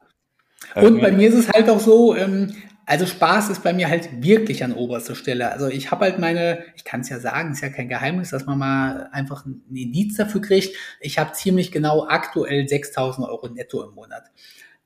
[0.74, 2.55] Und ähm, bei mir ist es halt auch so, ähm,
[2.86, 5.53] also Spaß ist bei mir halt wirklich an oberster Stelle.
[5.53, 8.47] Also ich habe halt meine, ich kann es ja sagen, ist ja kein Geheimnis, dass
[8.47, 10.74] man mal einfach ein Indiz dafür kriegt.
[11.01, 14.24] Ich habe ziemlich genau aktuell 6.000 Euro netto im Monat.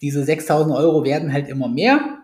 [0.01, 2.22] Diese 6.000 Euro werden halt immer mehr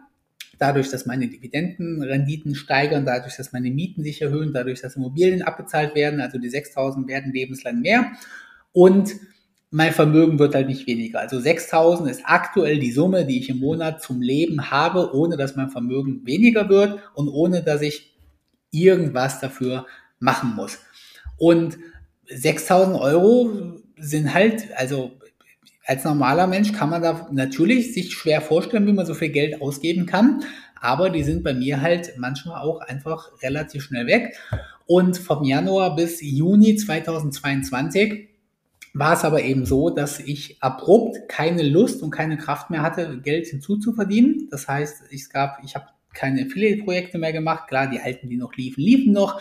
[0.58, 5.94] dadurch, dass meine Dividendenrenditen steigern, dadurch, dass meine Mieten sich erhöhen, dadurch, dass Immobilien abbezahlt
[5.94, 8.12] werden, also die 6.000 werden lebenslang mehr
[8.72, 9.14] und
[9.70, 11.20] mein Vermögen wird halt nicht weniger.
[11.20, 15.56] Also 6.000 ist aktuell die Summe, die ich im Monat zum Leben habe, ohne dass
[15.56, 18.16] mein Vermögen weniger wird und ohne dass ich
[18.70, 19.86] irgendwas dafür
[20.20, 20.78] machen muss.
[21.36, 21.78] Und
[22.30, 25.12] 6.000 Euro sind halt, also
[25.88, 29.62] als normaler Mensch kann man da natürlich sich schwer vorstellen, wie man so viel Geld
[29.62, 30.44] ausgeben kann.
[30.78, 34.36] Aber die sind bei mir halt manchmal auch einfach relativ schnell weg.
[34.84, 38.28] Und vom Januar bis Juni 2022
[38.92, 43.18] war es aber eben so, dass ich abrupt keine Lust und keine Kraft mehr hatte,
[43.22, 44.48] Geld hinzuzuverdienen.
[44.50, 47.66] Das heißt, es gab, ich habe keine Affiliate-Projekte mehr gemacht.
[47.66, 49.40] Klar, die alten, die noch liefen, liefen noch.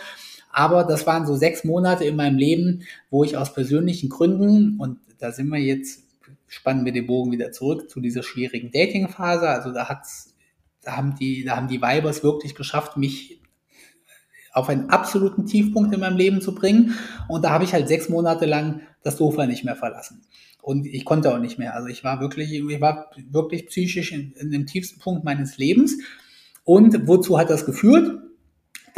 [0.50, 4.98] Aber das waren so sechs Monate in meinem Leben, wo ich aus persönlichen Gründen, und
[5.18, 6.07] da sind wir jetzt
[6.48, 9.48] spannen wir den Bogen wieder zurück zu dieser schwierigen Dating-Phase.
[9.48, 10.34] Also da hat's,
[10.82, 13.40] da haben die, da haben die Weibers wirklich geschafft, mich
[14.52, 16.98] auf einen absoluten Tiefpunkt in meinem Leben zu bringen.
[17.28, 20.22] Und da habe ich halt sechs Monate lang das Sofa nicht mehr verlassen.
[20.62, 21.74] Und ich konnte auch nicht mehr.
[21.74, 25.98] Also ich war wirklich, ich war wirklich psychisch in, in dem tiefsten Punkt meines Lebens.
[26.64, 28.20] Und wozu hat das geführt?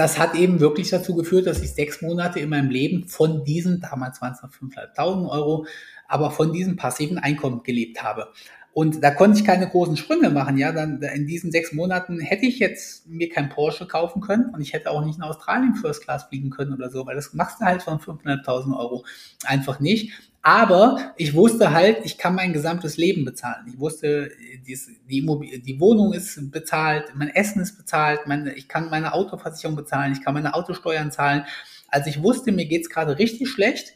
[0.00, 3.82] Das hat eben wirklich dazu geführt, dass ich sechs Monate in meinem Leben von diesen,
[3.82, 5.66] damals waren es noch 5.500 Euro,
[6.08, 8.32] aber von diesem passiven Einkommen gelebt habe.
[8.72, 10.56] Und da konnte ich keine großen Sprünge machen.
[10.56, 14.60] Ja, dann in diesen sechs Monaten hätte ich jetzt mir kein Porsche kaufen können und
[14.60, 17.60] ich hätte auch nicht in Australien First Class fliegen können oder so, weil das machst
[17.60, 19.04] du halt von 500.000 Euro
[19.44, 20.12] einfach nicht.
[20.42, 23.66] Aber ich wusste halt, ich kann mein gesamtes Leben bezahlen.
[23.68, 24.30] Ich wusste,
[24.66, 30.12] die, die, Wohnung ist bezahlt, mein Essen ist bezahlt, meine, ich kann meine Autoversicherung bezahlen,
[30.12, 31.44] ich kann meine Autosteuern zahlen.
[31.88, 33.94] Also ich wusste, mir geht's gerade richtig schlecht.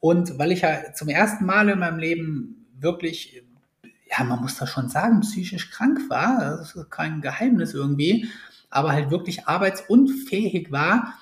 [0.00, 3.42] Und weil ich ja zum ersten Mal in meinem Leben wirklich,
[4.10, 8.28] ja, man muss das schon sagen, psychisch krank war, das ist kein Geheimnis irgendwie,
[8.70, 11.14] aber halt wirklich arbeitsunfähig war,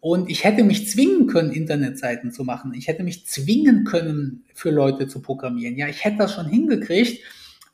[0.00, 2.72] und ich hätte mich zwingen können, Internetseiten zu machen.
[2.74, 5.76] Ich hätte mich zwingen können, für Leute zu programmieren.
[5.76, 7.22] Ja, ich hätte das schon hingekriegt.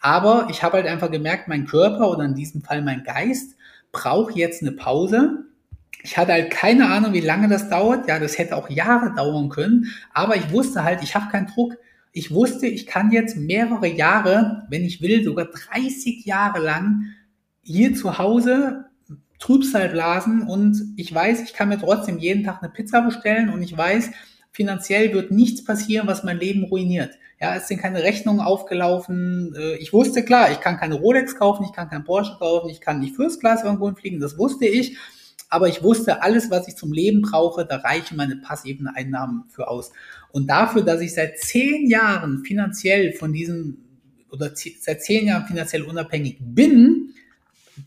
[0.00, 3.56] Aber ich habe halt einfach gemerkt, mein Körper oder in diesem Fall mein Geist
[3.92, 5.44] braucht jetzt eine Pause.
[6.02, 8.08] Ich hatte halt keine Ahnung, wie lange das dauert.
[8.08, 9.86] Ja, das hätte auch Jahre dauern können.
[10.12, 11.76] Aber ich wusste halt, ich habe keinen Druck.
[12.16, 17.12] Ich wusste, ich kann jetzt mehrere Jahre, wenn ich will, sogar 30 Jahre lang
[17.60, 18.86] hier zu Hause
[19.38, 23.76] Trübsalblasen und ich weiß, ich kann mir trotzdem jeden Tag eine Pizza bestellen und ich
[23.76, 24.12] weiß,
[24.50, 27.10] finanziell wird nichts passieren, was mein Leben ruiniert.
[27.38, 29.54] Ja, es sind keine Rechnungen aufgelaufen.
[29.54, 32.80] Äh, ich wusste klar, ich kann keine Rolex kaufen, ich kann kein Porsche kaufen, ich
[32.80, 34.96] kann nicht First Class irgendwo fliegen, das wusste ich.
[35.48, 39.68] Aber ich wusste, alles, was ich zum Leben brauche, da reichen meine passiven Einnahmen für
[39.68, 39.92] aus.
[40.32, 43.78] Und dafür, dass ich seit zehn Jahren finanziell von diesem
[44.30, 47.14] oder seit zehn Jahren finanziell unabhängig bin,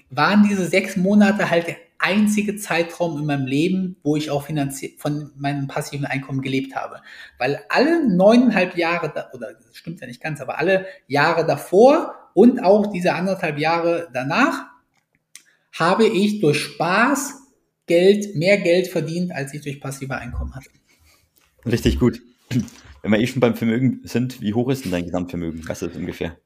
[0.09, 4.93] waren diese sechs Monate halt der einzige Zeitraum in meinem Leben, wo ich auch finanziell
[4.97, 7.01] von meinem passiven Einkommen gelebt habe.
[7.37, 12.63] Weil alle neuneinhalb Jahre, oder das stimmt ja nicht ganz, aber alle Jahre davor und
[12.63, 14.67] auch diese anderthalb Jahre danach
[15.77, 17.48] habe ich durch Spaß
[17.89, 20.69] Geld, mehr Geld verdient, als ich durch passive Einkommen hatte.
[21.65, 22.21] Richtig gut.
[23.01, 25.67] Wenn wir eh schon beim Vermögen sind, wie hoch ist denn dein Gesamtvermögen?
[25.67, 26.37] Was ist das ungefähr?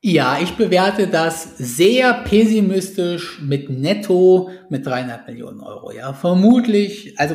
[0.00, 5.90] Ja, ich bewerte das sehr pessimistisch mit netto mit dreieinhalb Millionen Euro.
[5.90, 7.34] Ja, vermutlich, also,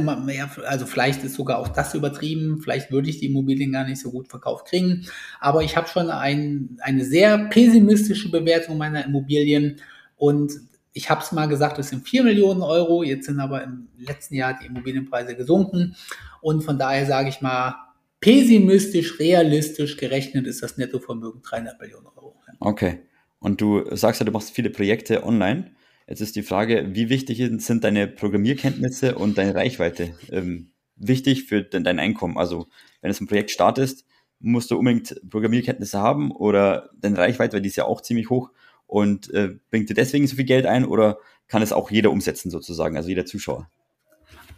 [0.66, 2.62] also vielleicht ist sogar auch das übertrieben.
[2.64, 5.06] Vielleicht würde ich die Immobilien gar nicht so gut verkauft kriegen.
[5.42, 9.82] Aber ich habe schon ein, eine sehr pessimistische Bewertung meiner Immobilien
[10.16, 10.54] und
[10.94, 13.04] ich habe es mal gesagt, es sind vier Millionen Euro.
[13.04, 15.96] Jetzt sind aber im letzten Jahr die Immobilienpreise gesunken
[16.42, 17.76] und von daher sage ich mal
[18.20, 22.36] pessimistisch, realistisch gerechnet ist das Nettovermögen dreieinhalb Millionen Euro.
[22.60, 23.00] Okay.
[23.40, 25.72] Und du sagst ja, du machst viele Projekte online.
[26.08, 31.64] Jetzt ist die Frage, wie wichtig sind deine Programmierkenntnisse und deine Reichweite ähm, wichtig für
[31.64, 32.38] dein Einkommen?
[32.38, 32.68] Also,
[33.02, 34.06] wenn du ein Projekt startest,
[34.40, 38.52] musst du unbedingt Programmierkenntnisse haben oder deine Reichweite, weil die ist ja auch ziemlich hoch
[38.94, 41.18] und äh, bringt dir deswegen so viel Geld ein oder
[41.48, 43.68] kann es auch jeder umsetzen sozusagen, also jeder Zuschauer?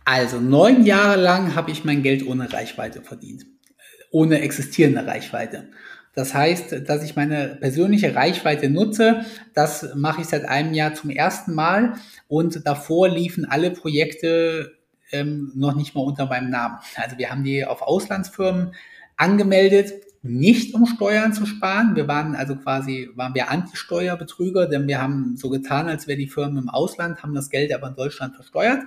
[0.04, 3.46] Also neun Jahre lang habe ich mein Geld ohne Reichweite verdient,
[4.12, 5.70] ohne existierende Reichweite.
[6.16, 11.12] Das heißt, dass ich meine persönliche Reichweite nutze, das mache ich seit einem Jahr zum
[11.12, 11.94] ersten Mal
[12.28, 14.74] und davor liefen alle Projekte
[15.14, 16.78] ähm, noch nicht mal unter meinem Namen.
[16.98, 18.76] Also wir haben die auf Auslandsfirmen
[19.16, 19.94] angemeldet,
[20.26, 21.96] nicht um Steuern zu sparen.
[21.96, 26.28] Wir waren also quasi, waren wir Anti-Steuerbetrüger, denn wir haben so getan, als wäre die
[26.28, 28.82] Firmen im Ausland, haben das Geld aber in Deutschland versteuert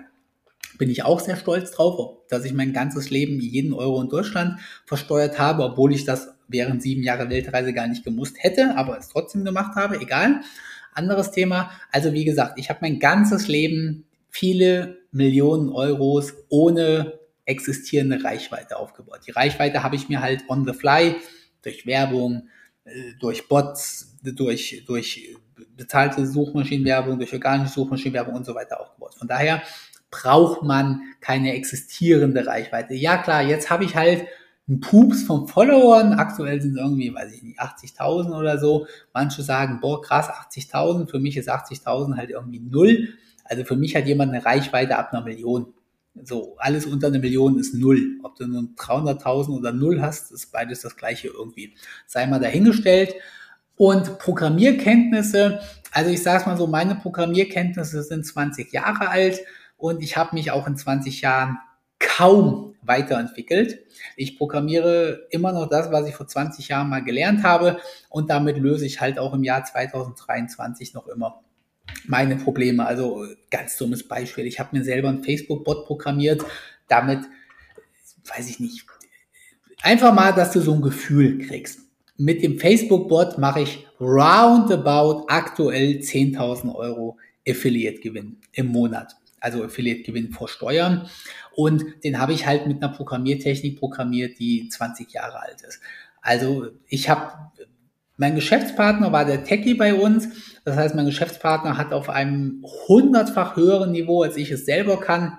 [0.78, 4.60] bin ich auch sehr stolz drauf, dass ich mein ganzes Leben jeden Euro in Deutschland
[4.86, 9.08] versteuert habe, obwohl ich das während sieben Jahre Weltreise gar nicht gemusst hätte, aber es
[9.08, 10.40] trotzdem gemacht habe, egal.
[10.94, 11.70] Anderes Thema.
[11.92, 17.17] Also wie gesagt, ich habe mein ganzes Leben viele Millionen Euros ohne
[17.48, 19.20] existierende Reichweite aufgebaut.
[19.26, 21.16] Die Reichweite habe ich mir halt on the fly
[21.62, 22.48] durch Werbung,
[22.84, 25.36] äh, durch Bots, durch, durch
[25.76, 29.14] bezahlte Suchmaschinenwerbung, durch organische Suchmaschinenwerbung und so weiter aufgebaut.
[29.14, 29.62] Von daher
[30.10, 32.94] braucht man keine existierende Reichweite.
[32.94, 34.26] Ja klar, jetzt habe ich halt
[34.68, 36.14] einen Pups von Followern.
[36.14, 38.86] Aktuell sind es irgendwie, weiß ich nicht, 80.000 oder so.
[39.14, 41.08] Manche sagen, boah, krass, 80.000.
[41.08, 43.08] Für mich ist 80.000 halt irgendwie null.
[43.44, 45.72] Also für mich hat jemand eine Reichweite ab einer Million.
[46.24, 48.18] So, alles unter einer Million ist null.
[48.22, 51.74] Ob du nun 300.000 oder null hast, ist beides das gleiche irgendwie.
[52.06, 53.14] Sei mal dahingestellt.
[53.76, 55.60] Und Programmierkenntnisse,
[55.92, 59.40] also ich sage es mal so, meine Programmierkenntnisse sind 20 Jahre alt
[59.76, 61.58] und ich habe mich auch in 20 Jahren
[62.00, 63.78] kaum weiterentwickelt.
[64.16, 68.58] Ich programmiere immer noch das, was ich vor 20 Jahren mal gelernt habe und damit
[68.58, 71.40] löse ich halt auch im Jahr 2023 noch immer
[72.08, 72.86] meine Probleme.
[72.86, 74.46] Also ganz dummes Beispiel.
[74.46, 76.44] Ich habe mir selber einen Facebook-Bot programmiert.
[76.88, 77.20] Damit,
[78.36, 78.86] weiß ich nicht,
[79.82, 81.80] einfach mal, dass du so ein Gefühl kriegst.
[82.16, 90.48] Mit dem Facebook-Bot mache ich roundabout aktuell 10.000 Euro Affiliate-Gewinn im Monat also Affiliate-Gewinn vor
[90.48, 91.08] Steuern.
[91.54, 95.80] Und den habe ich halt mit einer Programmiertechnik programmiert, die 20 Jahre alt ist.
[96.20, 97.32] Also ich habe,
[98.18, 100.28] mein Geschäftspartner war der Techie bei uns.
[100.64, 105.38] Das heißt, mein Geschäftspartner hat auf einem hundertfach höheren Niveau, als ich es selber kann,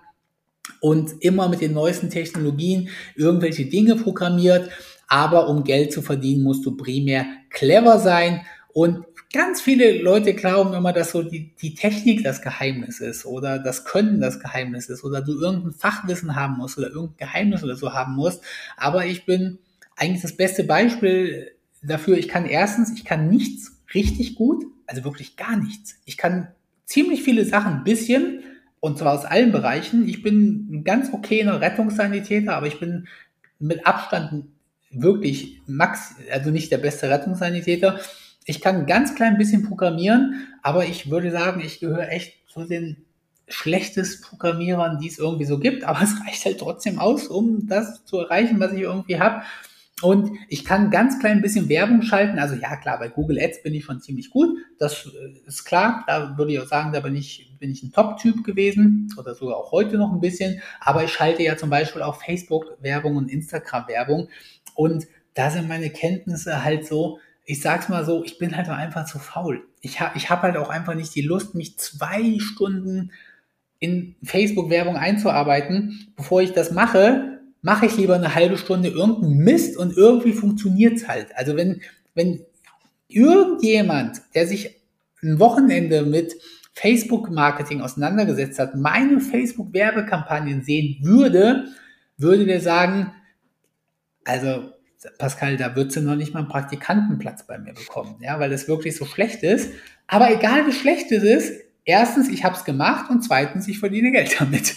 [0.82, 4.70] und immer mit den neuesten Technologien irgendwelche Dinge programmiert.
[5.08, 8.42] Aber um Geld zu verdienen, musst du primär clever sein
[8.74, 9.04] und
[9.34, 13.84] ganz viele Leute glauben immer, dass so die, die Technik das Geheimnis ist oder das
[13.84, 17.94] Können das Geheimnis ist oder du irgendein Fachwissen haben musst oder irgendein Geheimnis oder so
[17.94, 18.42] haben musst.
[18.78, 19.60] Aber ich bin
[19.96, 21.52] eigentlich das beste Beispiel
[21.82, 22.18] dafür.
[22.18, 25.96] Ich kann erstens, ich kann nichts richtig gut, also wirklich gar nichts.
[26.06, 26.50] Ich kann
[26.86, 28.44] ziemlich viele Sachen ein bisschen
[28.80, 30.08] und zwar aus allen Bereichen.
[30.08, 33.08] Ich bin ein ganz okayer Rettungssanitäter, aber ich bin
[33.60, 34.46] mit Abstand
[34.92, 38.00] wirklich max, also nicht der beste Rettungssanitäter.
[38.46, 42.64] Ich kann ein ganz klein bisschen programmieren, aber ich würde sagen, ich gehöre echt zu
[42.64, 43.06] den
[43.48, 45.84] schlechtesten Programmierern, die es irgendwie so gibt.
[45.84, 49.44] Aber es reicht halt trotzdem aus, um das zu erreichen, was ich irgendwie habe.
[50.02, 52.40] Und ich kann ganz klein bisschen Werbung schalten.
[52.40, 54.58] Also ja, klar, bei Google Ads bin ich schon ziemlich gut.
[54.78, 56.04] Das äh, ist klar.
[56.08, 59.58] Da würde ich auch sagen, da bin ich, bin ich ein Top-Typ gewesen oder sogar
[59.58, 60.62] auch heute noch ein bisschen.
[60.80, 64.30] Aber ich schalte ja zum Beispiel auch Facebook-Werbung und Instagram-Werbung.
[64.76, 69.06] Und da sind meine Kenntnisse halt so, ich sag's mal so, ich bin halt einfach
[69.06, 69.64] zu faul.
[69.82, 73.12] Ich habe ich hab halt auch einfach nicht die Lust, mich zwei Stunden
[73.80, 76.14] in Facebook-Werbung einzuarbeiten.
[76.16, 77.29] Bevor ich das mache,
[77.62, 81.36] mache ich lieber eine halbe Stunde irgendeinen Mist und irgendwie funktioniert's halt.
[81.36, 81.82] Also wenn,
[82.16, 82.46] wenn
[83.08, 84.76] irgendjemand, der sich
[85.22, 86.36] ein Wochenende mit
[86.74, 91.66] Facebook-Marketing auseinandergesetzt hat, meine Facebook-Werbekampagnen sehen würde,
[92.18, 93.12] würde der sagen,
[94.24, 94.72] also
[95.18, 98.68] Pascal, da wird sie noch nicht mal einen Praktikantenplatz bei mir bekommen, ja, weil das
[98.68, 99.72] wirklich so schlecht ist.
[100.08, 101.54] Aber egal wie schlecht es ist,
[101.86, 104.76] erstens, ich habe es gemacht und zweitens, ich verdiene Geld damit.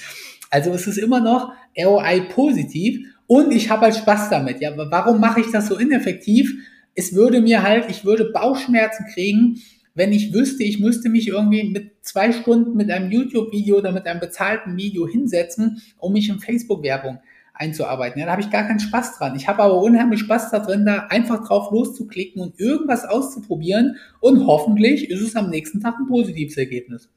[0.53, 4.61] Also es ist immer noch ROI positiv und ich habe halt Spaß damit.
[4.61, 6.55] Ja, warum mache ich das so ineffektiv?
[6.95, 9.63] Es würde mir halt, ich würde Bauchschmerzen kriegen,
[9.95, 14.07] wenn ich wüsste, ich müsste mich irgendwie mit zwei Stunden mit einem YouTube-Video oder mit
[14.07, 17.21] einem bezahlten Video hinsetzen, um mich in Facebook-Werbung
[17.55, 18.21] einzuarbeiten.
[18.21, 19.35] Ja, da habe ich gar keinen Spaß dran.
[19.37, 25.09] Ich habe aber unheimlich Spaß darin, da einfach drauf loszuklicken und irgendwas auszuprobieren und hoffentlich
[25.09, 27.09] ist es am nächsten Tag ein positives Ergebnis.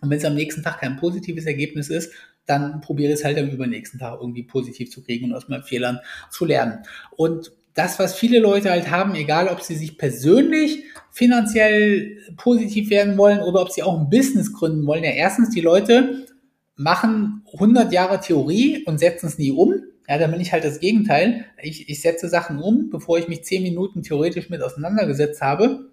[0.00, 2.12] Und wenn es am nächsten Tag kein positives Ergebnis ist,
[2.48, 6.00] dann probiere es halt am übernächsten Tag irgendwie positiv zu kriegen und aus meinen Fehlern
[6.30, 6.80] zu lernen.
[7.16, 13.16] Und das, was viele Leute halt haben, egal ob sie sich persönlich finanziell positiv werden
[13.16, 15.04] wollen oder ob sie auch ein Business gründen wollen.
[15.04, 16.26] Ja, erstens, die Leute
[16.74, 19.74] machen 100 Jahre Theorie und setzen es nie um.
[20.08, 21.44] Ja, dann bin ich halt das Gegenteil.
[21.62, 25.90] Ich, ich setze Sachen um, bevor ich mich 10 Minuten theoretisch mit auseinandergesetzt habe.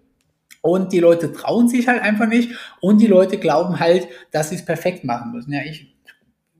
[0.62, 2.52] Und die Leute trauen sich halt einfach nicht.
[2.80, 5.52] Und die Leute glauben halt, dass sie es perfekt machen müssen.
[5.52, 5.95] Ja, ich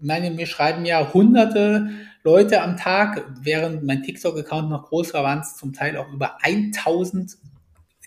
[0.06, 1.90] meine, mir schreiben ja hunderte
[2.24, 6.44] Leute am Tag, während mein TikTok-Account noch groß war, waren es zum Teil auch über
[6.44, 7.38] 1000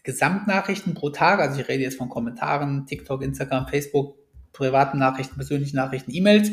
[0.02, 1.38] Gesamtnachrichten pro Tag.
[1.40, 4.16] Also ich rede jetzt von Kommentaren, TikTok, Instagram, Facebook,
[4.52, 6.50] privaten Nachrichten, persönlichen Nachrichten, E-Mails.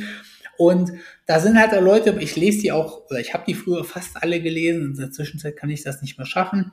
[0.58, 0.92] Und
[1.26, 4.42] da sind halt Leute, ich lese die auch, oder ich habe die früher fast alle
[4.42, 6.72] gelesen, in der Zwischenzeit kann ich das nicht mehr schaffen.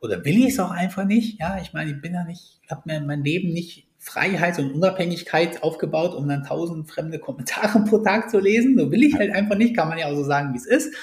[0.00, 1.40] Oder will ich es auch einfach nicht?
[1.40, 5.62] Ja, ich meine, ich bin ja nicht, habe mir mein Leben nicht Freiheit und Unabhängigkeit
[5.62, 8.78] aufgebaut, um dann tausend fremde Kommentare pro Tag zu lesen.
[8.78, 10.94] So will ich halt einfach nicht, kann man ja auch so sagen, wie es ist.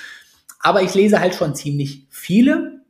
[0.60, 2.82] Aber ich lese halt schon ziemlich viele.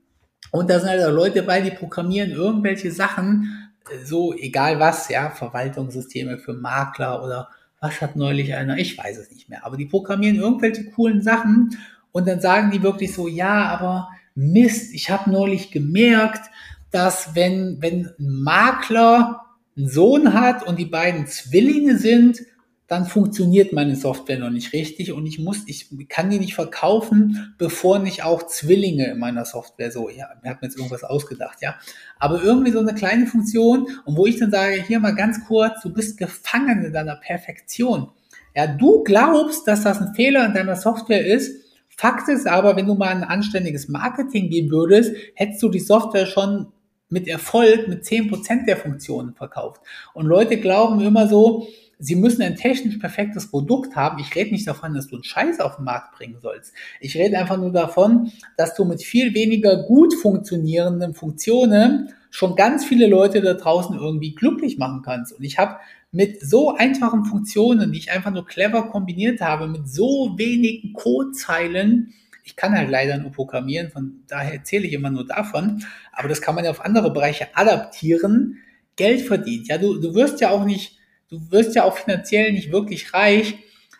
[0.51, 3.71] Und da sind halt Leute bei, die programmieren irgendwelche Sachen,
[4.03, 7.49] so egal was, ja, Verwaltungssysteme für Makler oder
[7.79, 11.77] was hat neulich einer, ich weiß es nicht mehr, aber die programmieren irgendwelche coolen Sachen
[12.11, 16.49] und dann sagen die wirklich so, ja, aber Mist, ich habe neulich gemerkt,
[16.91, 19.44] dass wenn, wenn ein Makler
[19.77, 22.41] einen Sohn hat und die beiden Zwillinge sind,
[22.87, 27.55] dann funktioniert meine Software noch nicht richtig und ich muss, ich kann die nicht verkaufen,
[27.57, 31.75] bevor nicht auch Zwillinge in meiner Software so, ja, wir haben jetzt irgendwas ausgedacht, ja.
[32.19, 35.81] Aber irgendwie so eine kleine Funktion und wo ich dann sage, hier mal ganz kurz,
[35.81, 38.09] du bist gefangen in deiner Perfektion.
[38.55, 41.51] Ja, du glaubst, dass das ein Fehler in deiner Software ist.
[41.97, 46.25] Fakt ist aber, wenn du mal ein anständiges Marketing geben würdest, hättest du die Software
[46.27, 46.67] schon
[47.09, 49.81] mit Erfolg mit zehn Prozent der Funktionen verkauft.
[50.13, 51.67] Und Leute glauben immer so,
[51.99, 54.19] sie müssen ein technisch perfektes Produkt haben.
[54.19, 56.73] Ich rede nicht davon, dass du einen Scheiß auf den Markt bringen sollst.
[56.99, 62.83] Ich rede einfach nur davon, dass du mit viel weniger gut funktionierenden Funktionen schon ganz
[62.83, 65.31] viele Leute da draußen irgendwie glücklich machen kannst.
[65.33, 65.77] Und ich habe
[66.11, 72.13] mit so einfachen Funktionen, die ich einfach nur clever kombiniert habe, mit so wenigen Codezeilen,
[72.45, 75.83] ich kann halt leider nur programmieren, von daher erzähle ich immer nur davon,
[76.13, 78.59] aber das kann man ja auf andere Bereiche adaptieren,
[78.95, 79.67] Geld verdient.
[79.67, 80.97] Ja, du, du wirst ja auch nicht
[81.29, 83.55] du wirst ja auch finanziell nicht wirklich reich,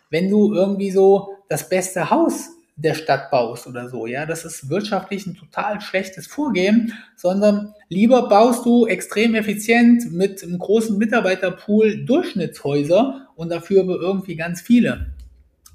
[0.10, 4.06] wenn du irgendwie so das beste Haus der Stadt baust oder so.
[4.06, 10.44] Ja, das ist wirtschaftlich ein total schlechtes Vorgehen, sondern lieber baust du extrem effizient mit
[10.44, 15.15] einem großen Mitarbeiterpool Durchschnittshäuser und dafür irgendwie ganz viele.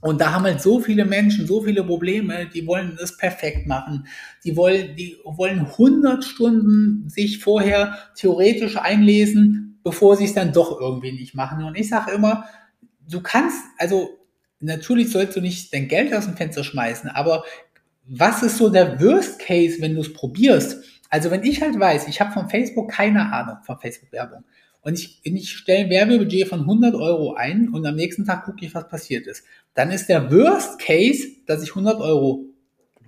[0.01, 4.07] Und da haben halt so viele Menschen, so viele Probleme, die wollen das perfekt machen.
[4.45, 10.81] Die wollen, die wollen 100 Stunden sich vorher theoretisch einlesen, bevor sie es dann doch
[10.81, 11.65] irgendwie nicht machen.
[11.65, 12.45] Und ich sage immer,
[13.09, 14.09] du kannst, also
[14.61, 17.45] natürlich sollst du nicht dein Geld aus dem Fenster schmeißen, aber
[18.07, 20.83] was ist so der Worst Case, wenn du es probierst?
[21.11, 24.45] Also wenn ich halt weiß, ich habe von Facebook keine Ahnung von Facebook-Werbung
[24.83, 28.65] und ich, ich stelle ein Werbebudget von 100 Euro ein und am nächsten Tag gucke
[28.65, 32.47] ich, was passiert ist, dann ist der Worst Case, dass ich 100 Euro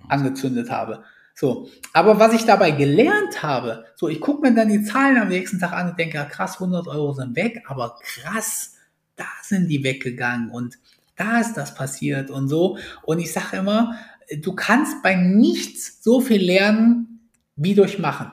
[0.07, 1.03] angezündet habe.
[1.35, 5.29] So, aber was ich dabei gelernt habe, so ich gucke mir dann die Zahlen am
[5.29, 8.75] nächsten Tag an und denke, ja, krass, 100 Euro sind weg, aber krass,
[9.15, 10.77] da sind die weggegangen und
[11.15, 12.77] da ist das passiert und so.
[13.03, 13.95] Und ich sage immer,
[14.37, 18.31] du kannst bei nichts so viel lernen wie durch Machen.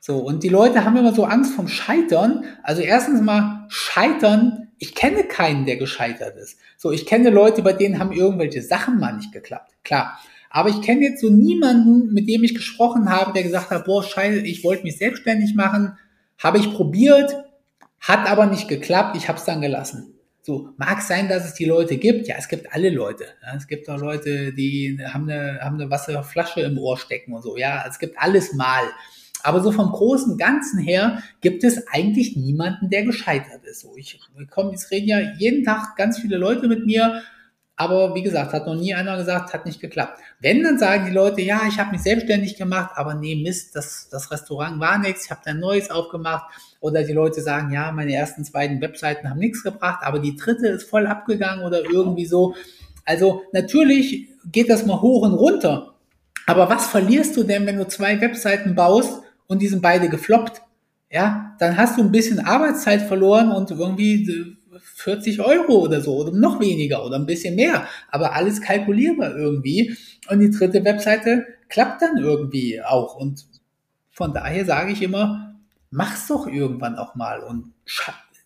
[0.00, 2.44] So, und die Leute haben immer so Angst vom Scheitern.
[2.62, 6.58] Also erstens mal Scheitern, ich kenne keinen, der gescheitert ist.
[6.76, 9.72] So, ich kenne Leute, bei denen haben irgendwelche Sachen mal nicht geklappt.
[9.84, 10.18] Klar.
[10.50, 14.02] Aber ich kenne jetzt so niemanden, mit dem ich gesprochen habe, der gesagt hat, boah,
[14.02, 15.98] scheiße, ich wollte mich selbstständig machen,
[16.38, 17.36] habe ich probiert,
[18.00, 20.14] hat aber nicht geklappt, ich habe es dann gelassen.
[20.42, 22.26] So, mag sein, dass es die Leute gibt.
[22.26, 23.26] Ja, es gibt alle Leute.
[23.42, 27.42] Ja, es gibt auch Leute, die haben eine, haben eine Wasserflasche im Ohr stecken und
[27.42, 27.58] so.
[27.58, 28.84] Ja, es gibt alles mal.
[29.48, 33.80] Aber so vom großen Ganzen her gibt es eigentlich niemanden, der gescheitert ist.
[33.80, 34.20] So, ich
[34.50, 37.22] komme, es reden ja jeden Tag ganz viele Leute mit mir
[37.80, 40.18] aber wie gesagt, hat noch nie einer gesagt, hat nicht geklappt.
[40.40, 44.08] Wenn, dann sagen die Leute, ja, ich habe mich selbstständig gemacht, aber nee, Mist, das,
[44.10, 46.52] das Restaurant war nichts, ich habe ein neues aufgemacht.
[46.80, 50.66] Oder die Leute sagen, ja, meine ersten beiden Webseiten haben nichts gebracht, aber die dritte
[50.66, 52.56] ist voll abgegangen oder irgendwie so.
[53.04, 55.94] Also natürlich geht das mal hoch und runter.
[56.46, 60.62] Aber was verlierst du denn, wenn du zwei Webseiten baust und die sind beide gefloppt?
[61.10, 66.32] Ja, dann hast du ein bisschen Arbeitszeit verloren und irgendwie 40 Euro oder so oder
[66.32, 69.96] noch weniger oder ein bisschen mehr, aber alles kalkulierbar irgendwie.
[70.30, 73.16] Und die dritte Webseite klappt dann irgendwie auch.
[73.16, 73.46] Und
[74.10, 75.56] von daher sage ich immer,
[75.90, 77.40] mach's doch irgendwann auch mal.
[77.40, 77.72] Und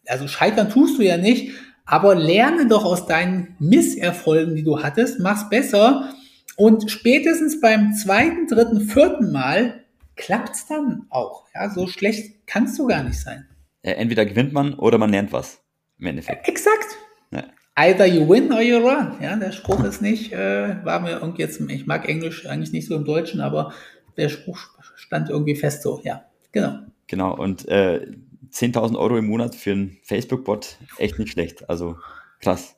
[0.07, 1.53] also scheitern tust du ja nicht,
[1.85, 6.15] aber lerne doch aus deinen Misserfolgen, die du hattest, mach's besser.
[6.57, 9.82] Und spätestens beim zweiten, dritten, vierten Mal
[10.23, 11.45] klappt's dann auch.
[11.55, 13.47] Ja, so schlecht kannst du gar nicht sein.
[13.83, 15.61] Entweder gewinnt man oder man lernt was
[15.99, 16.49] im Endeffekt.
[16.49, 16.97] Exakt.
[17.33, 17.45] Ja.
[17.75, 19.17] Either you win or you run.
[19.21, 22.87] Ja, der Spruch ist nicht, äh, war mir irgendwie jetzt, ich mag Englisch eigentlich nicht
[22.87, 23.73] so im Deutschen, aber
[24.17, 24.59] der Spruch
[24.95, 26.79] stand irgendwie fest so, ja, genau.
[27.09, 28.07] Genau, und äh,
[28.53, 31.69] 10.000 Euro im Monat für einen Facebook-Bot, echt nicht schlecht.
[31.69, 31.97] Also
[32.41, 32.77] krass.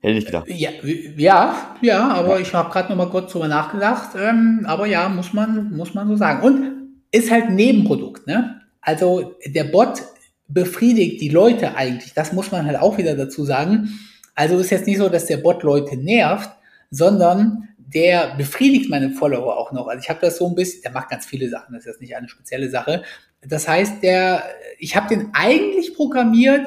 [0.00, 0.48] Hätte ich gedacht.
[0.48, 0.70] Ja,
[1.16, 2.40] ja, ja aber ja.
[2.40, 4.10] ich habe gerade noch mal kurz drüber nachgedacht.
[4.16, 6.42] Ähm, aber ja, muss man, muss man so sagen.
[6.42, 6.79] Und
[7.12, 8.26] ist halt Nebenprodukt.
[8.26, 8.60] Ne?
[8.80, 10.02] Also der Bot
[10.48, 12.14] befriedigt die Leute eigentlich?
[12.14, 13.88] Das muss man halt auch wieder dazu sagen.
[14.34, 16.50] Also ist jetzt nicht so, dass der Bot Leute nervt,
[16.90, 19.88] sondern der befriedigt meine Follower auch noch.
[19.88, 22.00] Also ich habe das so ein bisschen, der macht ganz viele Sachen, das ist jetzt
[22.00, 23.02] nicht eine spezielle Sache.
[23.42, 24.44] Das heißt, der,
[24.78, 26.66] ich habe den eigentlich programmiert,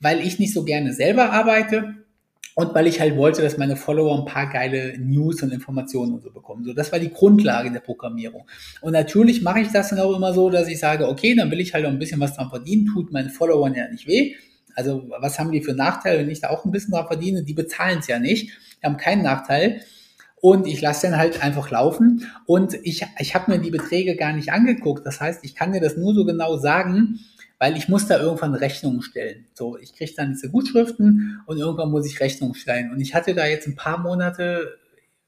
[0.00, 1.94] weil ich nicht so gerne selber arbeite
[2.54, 6.22] und weil ich halt wollte, dass meine Follower ein paar geile News und Informationen und
[6.22, 6.64] so bekommen.
[6.64, 8.46] So, das war die Grundlage der Programmierung.
[8.82, 11.60] Und natürlich mache ich das dann auch immer so, dass ich sage, okay, dann will
[11.60, 14.34] ich halt auch ein bisschen was dran verdienen, tut meinen Followern ja nicht weh.
[14.74, 17.42] Also was haben die für Nachteile, wenn ich da auch ein bisschen dran verdiene?
[17.42, 18.50] Die bezahlen es ja nicht,
[18.80, 19.80] die haben keinen Nachteil.
[20.40, 22.26] Und ich lasse dann halt einfach laufen.
[22.46, 25.06] Und ich, ich habe mir die Beträge gar nicht angeguckt.
[25.06, 27.20] Das heißt, ich kann dir das nur so genau sagen,
[27.62, 29.46] weil ich muss da irgendwann Rechnungen stellen.
[29.54, 32.90] So, ich kriege dann diese Gutschriften und irgendwann muss ich Rechnungen stellen.
[32.90, 34.80] Und ich hatte da jetzt ein paar Monate,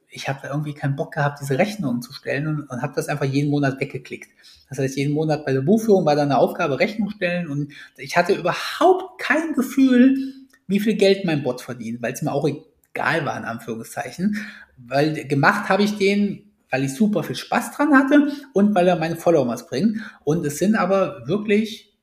[0.09, 3.07] ich habe da irgendwie keinen Bock gehabt, diese Rechnungen zu stellen und, und habe das
[3.07, 4.30] einfach jeden Monat weggeklickt.
[4.68, 8.16] Das heißt, jeden Monat bei der Buchführung war da eine Aufgabe Rechnung stellen und ich
[8.16, 10.35] hatte überhaupt kein Gefühl,
[10.66, 14.45] wie viel Geld mein Bot verdient, weil es mir auch egal war, in Anführungszeichen.
[14.76, 18.97] Weil gemacht habe ich den, weil ich super viel Spaß dran hatte und weil er
[18.97, 20.01] meine Follower was bringt.
[20.24, 21.94] Und es sind aber wirklich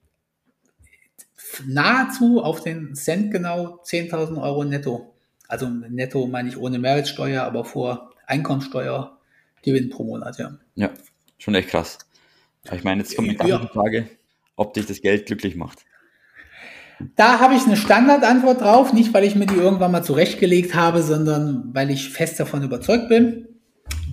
[1.65, 5.13] nahezu auf den Cent genau 10.000 Euro netto.
[5.47, 9.17] Also netto meine ich ohne Mehrwertsteuer, aber vor Einkommensteuer
[9.63, 10.57] Gewinn pro Monat, ja.
[10.75, 10.89] Ja,
[11.37, 11.99] schon echt krass.
[12.71, 13.59] Ich meine, jetzt kommt die ja.
[13.67, 14.07] Frage,
[14.55, 15.79] ob dich das Geld glücklich macht.
[17.15, 21.01] Da habe ich eine Standardantwort drauf, nicht weil ich mir die irgendwann mal zurechtgelegt habe,
[21.01, 23.47] sondern weil ich fest davon überzeugt bin.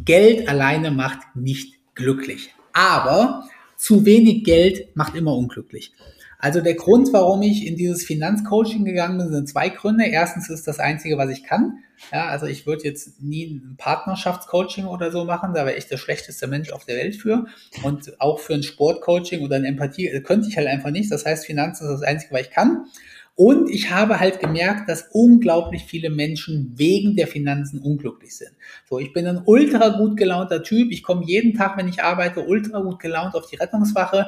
[0.05, 2.55] Geld alleine macht nicht glücklich.
[2.73, 5.93] Aber zu wenig Geld macht immer unglücklich.
[6.39, 10.07] Also der Grund, warum ich in dieses Finanzcoaching gegangen bin, sind zwei Gründe.
[10.07, 11.79] Erstens ist das Einzige, was ich kann.
[12.13, 15.97] Ja, also ich würde jetzt nie ein Partnerschaftscoaching oder so machen, da wäre ich der
[15.97, 17.47] schlechteste Mensch auf der Welt für.
[17.83, 21.11] Und auch für ein Sportcoaching oder ein Empathie könnte ich halt einfach nicht.
[21.11, 22.87] Das heißt, Finanzen ist das Einzige, was ich kann.
[23.35, 28.51] Und ich habe halt gemerkt, dass unglaublich viele Menschen wegen der Finanzen unglücklich sind.
[28.89, 30.91] So, ich bin ein ultra gut gelaunter Typ.
[30.91, 34.27] Ich komme jeden Tag, wenn ich arbeite, ultra gut gelaunt auf die Rettungswache.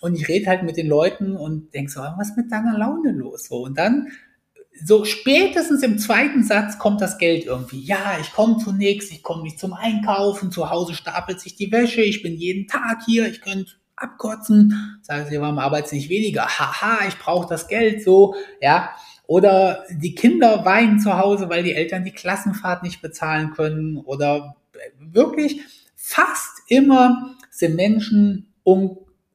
[0.00, 3.12] Und ich rede halt mit den Leuten und denke so, was ist mit deiner Laune
[3.12, 3.46] los?
[3.48, 4.08] So, und dann
[4.84, 7.80] so spätestens im zweiten Satz kommt das Geld irgendwie.
[7.80, 12.02] Ja, ich komme zunächst, ich komme nicht zum Einkaufen, zu Hause stapelt sich die Wäsche,
[12.02, 14.98] ich bin jeden Tag hier, ich könnte abkotzen.
[15.02, 16.46] Sagen sie, warum arbeitest nicht weniger?
[16.46, 18.90] Haha, ich brauche das Geld so, ja.
[19.26, 23.96] Oder die Kinder weinen zu Hause, weil die Eltern die Klassenfahrt nicht bezahlen können.
[23.96, 24.56] Oder
[25.00, 25.62] wirklich
[25.96, 28.52] fast immer sind Menschen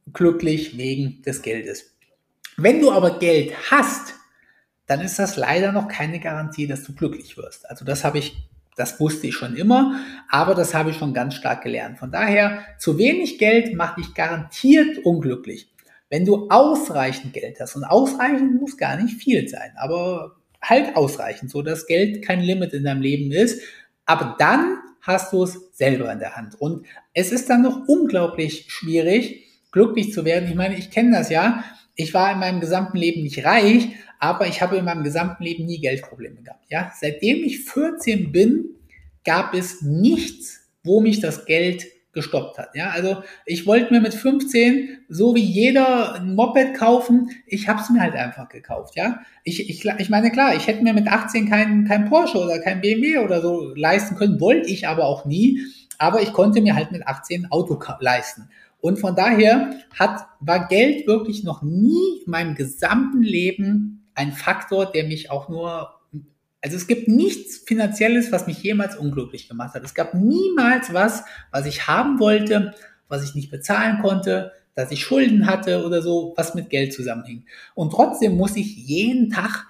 [0.05, 1.95] unglücklich wegen des Geldes.
[2.57, 4.15] Wenn du aber Geld hast,
[4.87, 7.69] dann ist das leider noch keine Garantie, dass du glücklich wirst.
[7.69, 8.35] Also das habe ich,
[8.75, 9.99] das wusste ich schon immer,
[10.29, 11.97] aber das habe ich schon ganz stark gelernt.
[11.97, 15.71] Von daher, zu wenig Geld macht dich garantiert unglücklich.
[16.09, 21.49] Wenn du ausreichend Geld hast, und ausreichend muss gar nicht viel sein, aber halt ausreichend,
[21.49, 23.61] so dass Geld kein Limit in deinem Leben ist,
[24.05, 26.59] aber dann hast du es selber in der Hand.
[26.59, 30.49] Und es ist dann noch unglaublich schwierig, glücklich zu werden.
[30.49, 31.63] Ich meine, ich kenne das ja.
[31.95, 35.65] Ich war in meinem gesamten Leben nicht reich, aber ich habe in meinem gesamten Leben
[35.65, 36.65] nie Geldprobleme gehabt.
[36.69, 38.65] Ja, seitdem ich 14 bin,
[39.23, 42.75] gab es nichts, wo mich das Geld gestoppt hat.
[42.75, 47.29] Ja, also ich wollte mir mit 15 so wie jeder ein Moped kaufen.
[47.47, 48.95] Ich habe es mir halt einfach gekauft.
[48.95, 52.59] Ja, ich, ich, ich meine klar, ich hätte mir mit 18 kein, kein Porsche oder
[52.59, 55.61] kein BMW oder so leisten können, wollte ich aber auch nie.
[55.97, 58.49] Aber ich konnte mir halt mit 18 ein Auto leisten.
[58.81, 64.91] Und von daher hat, war Geld wirklich noch nie in meinem gesamten Leben ein Faktor,
[64.91, 65.91] der mich auch nur,
[66.61, 69.83] also es gibt nichts Finanzielles, was mich jemals unglücklich gemacht hat.
[69.83, 72.73] Es gab niemals was, was ich haben wollte,
[73.07, 77.45] was ich nicht bezahlen konnte, dass ich Schulden hatte oder so, was mit Geld zusammenhing.
[77.75, 79.67] Und trotzdem muss ich jeden Tag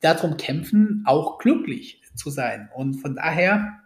[0.00, 2.68] darum kämpfen, auch glücklich zu sein.
[2.74, 3.80] Und von daher,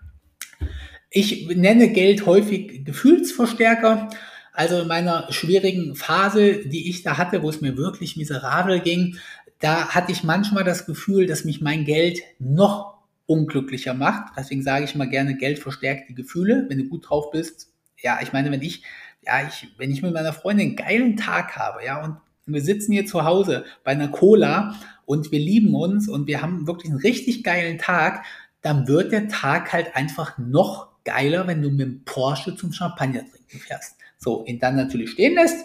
[1.11, 4.11] ich nenne Geld häufig Gefühlsverstärker.
[4.55, 9.19] Also in meiner schwierigen Phase, die ich da hatte, wo es mir wirklich miserabel ging,
[9.59, 12.95] da hatte ich manchmal das Gefühl, dass mich mein Geld noch
[13.27, 14.33] unglücklicher macht.
[14.37, 16.67] Deswegen sage ich immer gerne, Geld verstärkt die Gefühle.
[16.69, 18.85] Wenn du gut drauf bist, ja, ich meine, wenn ich,
[19.27, 22.93] ja, ich, wenn ich mit meiner Freundin einen geilen Tag habe, ja, und wir sitzen
[22.93, 27.01] hier zu Hause bei einer Cola und wir lieben uns und wir haben wirklich einen
[27.01, 28.25] richtig geilen Tag,
[28.63, 33.23] dann wird der Tag halt einfach noch geiler, wenn du mit dem Porsche zum Champagner
[33.29, 33.97] trinken fährst.
[34.25, 35.65] So, ihn dann natürlich stehen lässt.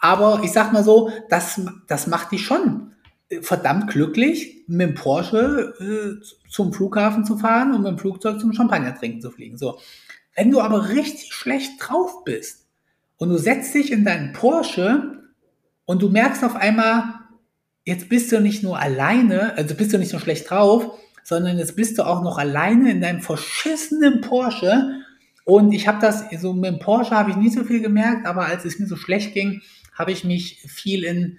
[0.00, 2.92] Aber ich sag mal so, das, das macht dich schon
[3.40, 8.52] verdammt glücklich, mit dem Porsche äh, zum Flughafen zu fahren und mit dem Flugzeug zum
[8.52, 9.58] Champagner trinken zu fliegen.
[9.58, 9.78] So.
[10.34, 12.66] Wenn du aber richtig schlecht drauf bist
[13.16, 15.22] und du setzt dich in deinen Porsche
[15.86, 17.02] und du merkst auf einmal,
[17.84, 21.74] jetzt bist du nicht nur alleine, also bist du nicht so schlecht drauf, sondern jetzt
[21.74, 25.00] bist du auch noch alleine in deinem verschissenen Porsche.
[25.46, 28.46] Und ich habe das, so mit dem Porsche habe ich nie so viel gemerkt, aber
[28.46, 29.62] als es mir so schlecht ging,
[29.94, 31.38] habe ich mich viel in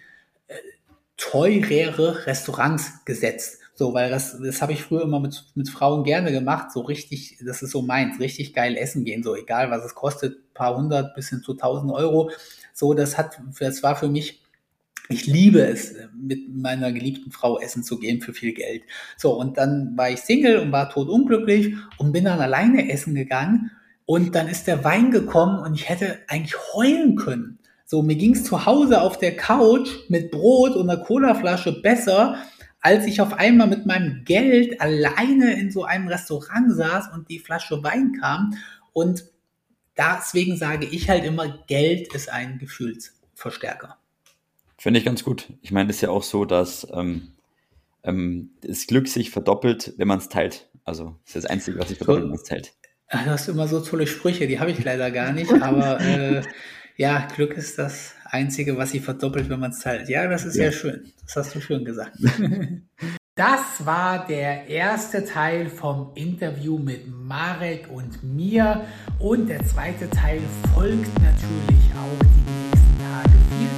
[1.17, 3.59] teurere Restaurants gesetzt.
[3.75, 7.37] So, weil das, das habe ich früher immer mit, mit Frauen gerne gemacht, so richtig,
[7.45, 11.13] das ist so meins, richtig geil essen gehen, so egal was es kostet, paar hundert
[11.13, 12.31] bis hin zu tausend Euro.
[12.73, 14.41] So, das hat, das war für mich,
[15.09, 18.83] ich liebe es, mit meiner geliebten Frau essen zu gehen für viel Geld.
[19.17, 23.71] So, und dann war ich Single und war totunglücklich und bin dann alleine essen gegangen
[24.07, 27.59] und dann ist der Wein gekommen und ich hätte eigentlich heulen können.
[27.85, 32.37] So, mir ging's zu Hause auf der Couch mit Brot und einer Colaflasche besser,
[32.79, 37.39] als ich auf einmal mit meinem Geld alleine in so einem Restaurant saß und die
[37.39, 38.57] Flasche Wein kam.
[38.93, 39.25] Und
[39.97, 43.97] deswegen sage ich halt immer, Geld ist ein Gefühlsverstärker.
[44.77, 45.51] Finde ich ganz gut.
[45.61, 47.33] Ich meine, es ist ja auch so, dass ähm,
[48.03, 50.69] ähm, das Glück sich verdoppelt, wenn man es teilt.
[50.85, 52.76] Also das ist das Einzige, was sich verdoppelt, wenn man es teilt.
[53.09, 56.41] Du hast immer so tolle Sprüche, die habe ich leider gar nicht, aber äh,
[56.97, 60.09] ja, Glück ist das Einzige, was sich verdoppelt, wenn man es teilt.
[60.09, 60.65] Ja, das ist ja.
[60.65, 61.13] ja schön.
[61.23, 62.17] Das hast du schön gesagt.
[63.37, 68.83] Das war der erste Teil vom Interview mit Marek und mir.
[69.19, 70.41] Und der zweite Teil
[70.73, 72.25] folgt natürlich auch
[73.59, 73.76] die